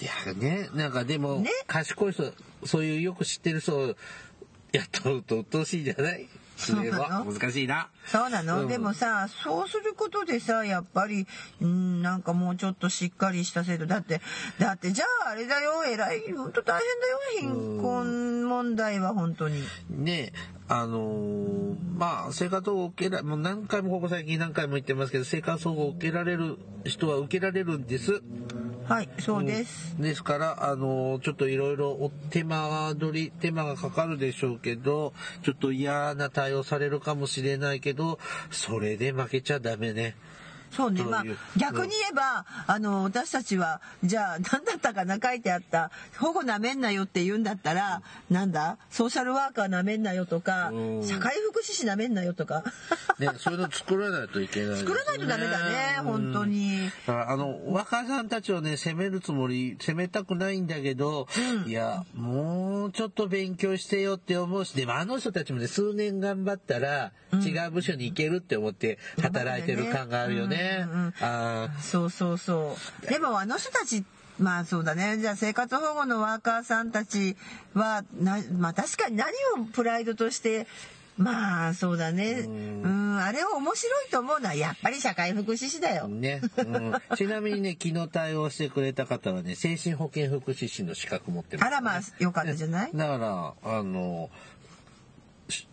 [0.00, 1.50] いやね、なんかでも、ね。
[1.66, 2.32] 賢い人、
[2.64, 3.94] そういうよく知ってる人を
[4.72, 6.28] 雇うと鬱陶しいじゃない？
[6.56, 7.24] それは。
[7.24, 7.88] 難しいな。
[8.06, 8.68] そうなの、うん。
[8.68, 11.26] でもさ、そうすることでさ、やっぱり、
[11.60, 13.86] うん、なんかもうちょっとしっかりした制度。
[13.86, 14.20] だって、
[14.58, 19.62] だってじゃああれだよ、偉い、本当大変だよ、貧困問題は本当に。
[19.90, 20.32] ね
[20.68, 28.22] あのーまあ生活保護を受けらもう何回もここ最近何回も言ってますけど生活保護を受けられる人は受けられるんです。
[28.86, 29.96] はい、そうです。
[29.98, 38.18] ですから、あのーちょっといろいろお手間取り、手間がかかるでしょうけど、ちょっと嫌な対応されるかもしれないけど、
[38.50, 40.16] それで負けちゃダメね。
[40.76, 41.24] そうね、まあ
[41.56, 51.02] 逆に言えば、あの、私たちは、じゃあ、何だったかな、書いてあった、保護なめんなよって言うんだったら、なんだ、ソーシャルワーカーなめんなよとかう、ん。
[51.06, 52.64] 社会福祉士なめんなよとか、
[53.18, 56.90] ね、そういうの作らないといけないね、作らないとダメだね、本当に。
[57.06, 61.28] だからあの若さんたちをね責めるつもり責めたくないんだけど、
[61.66, 70.56] いやもうちょっと勉強してよって思うしでもあの人たちもね数年頑張ったら違う部署に行けるって思って働いてる感があるよね。
[70.56, 73.06] うんうんうんあそうそうそう。
[73.06, 74.04] でも、あの人たち、
[74.38, 75.18] まあそうだね。
[75.18, 77.36] じゃあ生活保護のワーカーさんたち
[77.74, 80.66] は、なまあ確かに何をプライドとして、
[81.16, 82.40] まあそうだね。
[82.40, 82.48] う
[82.88, 86.08] ん、あれを面白いと思うのはやっぱり社会福祉士だよー。
[86.08, 92.90] ね、うん、 ちなみにね昨日対応してくれた方はね精神保健福祉士の資格持ってます、あらまあよかったじゃない？
[92.92, 94.53] だからあのし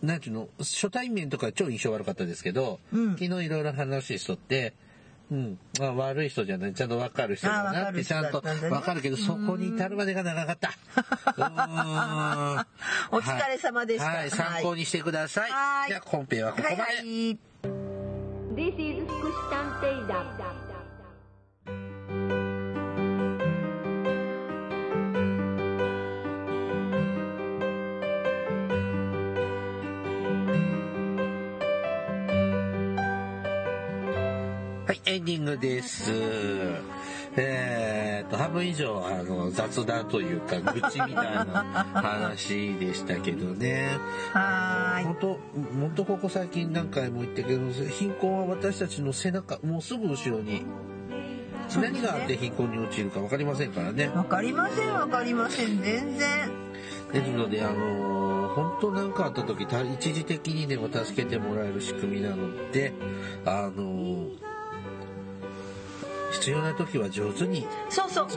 [0.01, 0.49] なんていうの？
[0.59, 3.11] 初対面とか超印象悪かったですけど、うん。
[3.17, 4.73] 昨日いろいろ話しとって、
[5.31, 6.73] うん、まあ、悪い人じゃない。
[6.73, 10.71] ちゃんと分かる人だなってちゃんと分かるけどそこに至るまでが長かった。
[13.11, 14.05] お疲れ様でした。
[14.05, 14.29] はい、はい。
[14.31, 15.51] 参考にしてください。
[15.51, 15.89] はい。
[15.89, 16.75] じゃあ本編はここまで。
[16.75, 17.39] はいはい。
[18.53, 20.60] This is 福祉探偵団。
[34.91, 36.11] はい、エンディングです。
[37.37, 41.45] えー、と、半分以上、あの、雑談というか、愚痴みたいな
[41.93, 43.97] 話でしたけどね。
[44.33, 45.05] はーい。
[45.05, 45.27] 本当
[45.79, 50.65] 本当ここ最近何回も言ったけど、貧困は私たちの背中、もうすぐ後ろに、
[51.79, 54.09] 何があって貧困に陥るか分かりませんからね。
[54.09, 56.51] わかりませんわかりません全然。
[57.13, 58.21] ですので、あのー
[58.51, 62.91] 本当なんかあった時、た一時的にでも助けてもらえる仕組みなので、
[63.45, 64.50] あのー
[66.31, 68.27] 必要な時は上手にそうそう。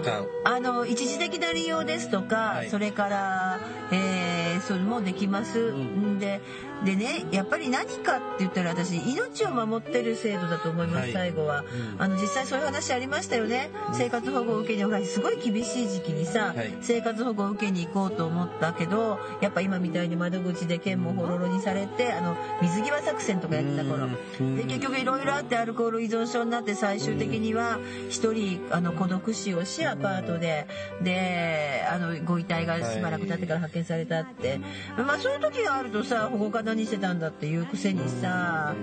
[0.45, 2.69] あの一時的な利用ですとか、はい。
[2.69, 3.61] それから、
[3.93, 6.41] えーそれもできます、んん、で
[6.85, 11.13] でねやっぱり何かって言ったら私命を守ってる制度だと思います、はい。
[11.13, 12.03] 最後は、うん。
[12.03, 16.73] あの実際そういう話ありましたよね、生活保護を受けにほらすごい厳しい時期にさ、はい。
[16.83, 24.09] 生活保護を受けに行こうと思ったけどやっぱ今みたいに窓口で県もほろろにされてあの水際作戦とかやってた頃。
[24.41, 24.57] うん。
[24.57, 30.66] で結局いろいろあってアルコール依存症になって最終的には一人あの孤独死をしアパートで
[31.03, 34.61] であのご遺体がしばらく経ってから発見されたって、
[34.97, 38.74] まあそういう時があるとさ保護課何してたんだっていうくせにさ。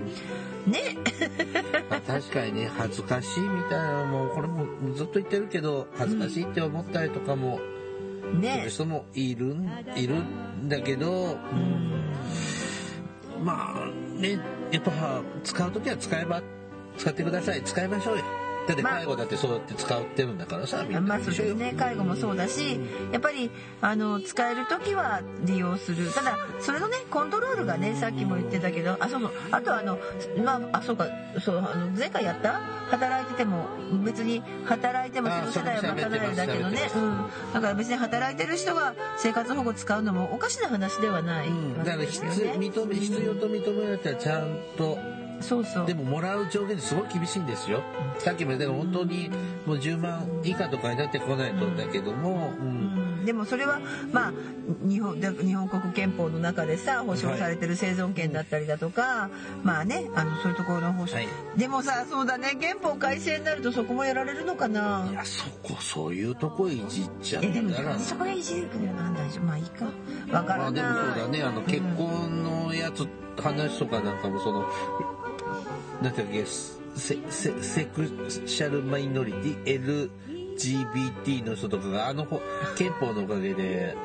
[0.66, 0.96] ね。
[1.90, 8.66] まあ確かにね、恥ずかしいみたいなのも、これもずっと言ってるけど、恥ずかしいって思ったりとかも、するね。
[8.68, 11.36] 人もいるん、いるんだけど、
[13.42, 14.38] まあね、
[14.70, 16.42] やっぱ使う時は使えば、
[16.96, 17.62] 使ってください。
[17.62, 18.24] 使いましょうよ。
[18.66, 21.34] だってまあ介護だってそうやって使ってるんだからさ、みんまあそう。
[21.34, 21.74] ですね。
[21.76, 22.78] 介護もそうだし
[23.12, 23.50] やっぱり
[23.80, 26.10] あの使える時は利用する。
[26.10, 29.32] ただそれのねコントロールがねさっきも言ってたけどあそうそう。
[29.50, 29.98] あとあの
[30.44, 31.06] まああそうか。
[31.40, 32.60] そうあの前回やった？
[32.90, 33.66] 働いてても
[34.04, 36.90] 別に働いてもあその世代は賄えるだけどね。
[36.94, 37.26] うん。
[37.54, 44.98] だから別に働いてる人が生活保護使うのもおかしな話ではないうん、だからわけ必ですよね認め必要と認められたらちゃんと
[45.42, 45.86] そうそう。
[45.86, 47.82] でももらう上限すごい厳しいんですよ。
[48.18, 49.30] さっきも言ったけど本当に
[49.66, 53.22] もう10万以下とかになってこないとだけども、う、うん。
[53.22, 53.80] んでもそれは
[54.12, 54.32] まあ
[54.82, 59.30] 日本だ日本国憲法の中でさ保障されてる生存権だったりだとか、
[59.62, 65.08] まあねあのそういうところの保障、はでもさそうだね憲法改正になるとそこもやられるのかな？
[65.10, 69.84] いやそこそういうとこいじっちゃっえでもたらそこがいじるのなんだまあいいか。
[70.32, 70.82] わからない。
[70.82, 73.06] まあでもそうだねあの結婚のやつ
[73.40, 74.66] 話とかなんかもその
[76.02, 78.04] なんだっけセセセク
[78.46, 80.16] シャルマイノリティ
[80.56, 82.42] LGBT の人とかがあのほ
[82.76, 83.96] 憲法のおかげで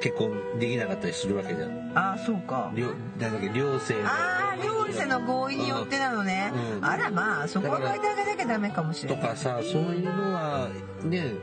[0.00, 1.92] 結婚できなかったりするわけじゃん。
[1.96, 2.70] ああそうか。
[2.74, 2.88] 両
[3.18, 4.00] なんだっけ両性の。
[4.08, 6.84] ああ両性の合意によってなのね、うん。
[6.84, 9.22] あらまあそこは変えてあげなきゃダメかもしれない。
[9.22, 10.68] とかさそういうのは
[11.04, 11.34] ね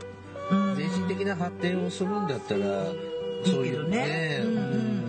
[0.50, 0.76] うん。
[0.76, 2.84] 精神的な発展をするんだったら
[3.44, 4.42] そういうね。
[4.44, 4.60] うんう
[5.00, 5.03] ん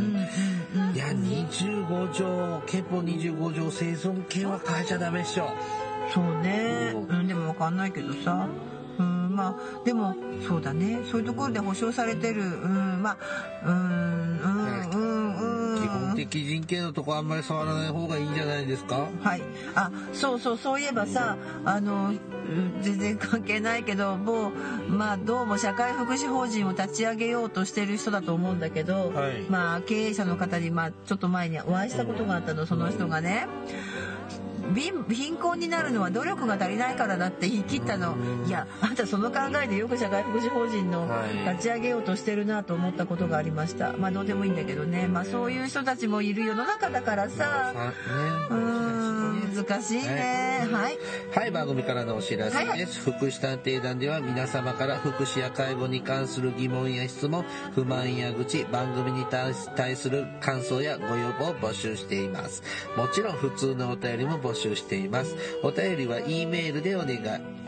[1.07, 5.49] や25条憲法25条生存権は変えちゃダメっしょ。
[6.13, 8.47] そうね、ううん、でもわかんないけどさ、
[8.99, 10.15] うん、まあでも
[10.47, 10.99] そうだね。
[11.09, 13.17] そういうところで保障されてる、うん、ま
[13.63, 15.04] あうんうんうん
[16.25, 19.07] 的人権のとこあんまり触らない方がいいんじゃないですか？
[19.21, 19.41] はい、
[19.75, 22.19] あそうそうそういえばさあのうん
[22.81, 29.41] 全然関係ないけどもうまあどうも社会福祉法人を立ち上げようとしてる人だと思うんだけど、はい。
[29.49, 33.47] まあ経営者の方に、まあ、ちょっと前にお会いしたことがあったのその人がね。
[34.54, 38.15] 貧貧困になるのは努力が足りないからだって言い切ったの。
[38.47, 41.49] いやあんたその考えでよく社会福祉法人のはい。
[41.51, 43.93] 立ち上げようとしてるなと思ったことがありました。
[43.93, 45.07] まあどうでもいいんだけどね。
[45.07, 47.35] まあそういう人たちもいる世の中だからさ。
[47.35, 47.73] さ
[48.49, 48.85] う
[49.55, 50.67] 難しいね。
[50.69, 50.97] はい。
[51.33, 52.99] はい、番組からのお知らせです。
[52.99, 62.63] 福祉探偵団では皆様から福祉や介護に関する疑問や質問、不満や愚痴、番組に対対する感想やご要望を募集しています。
[62.97, 65.35] もちろん普通のお便りも募集集しています。
[65.63, 67.17] お便りは E メールでお願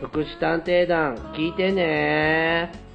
[0.00, 2.87] 福祉探偵団聞いてね。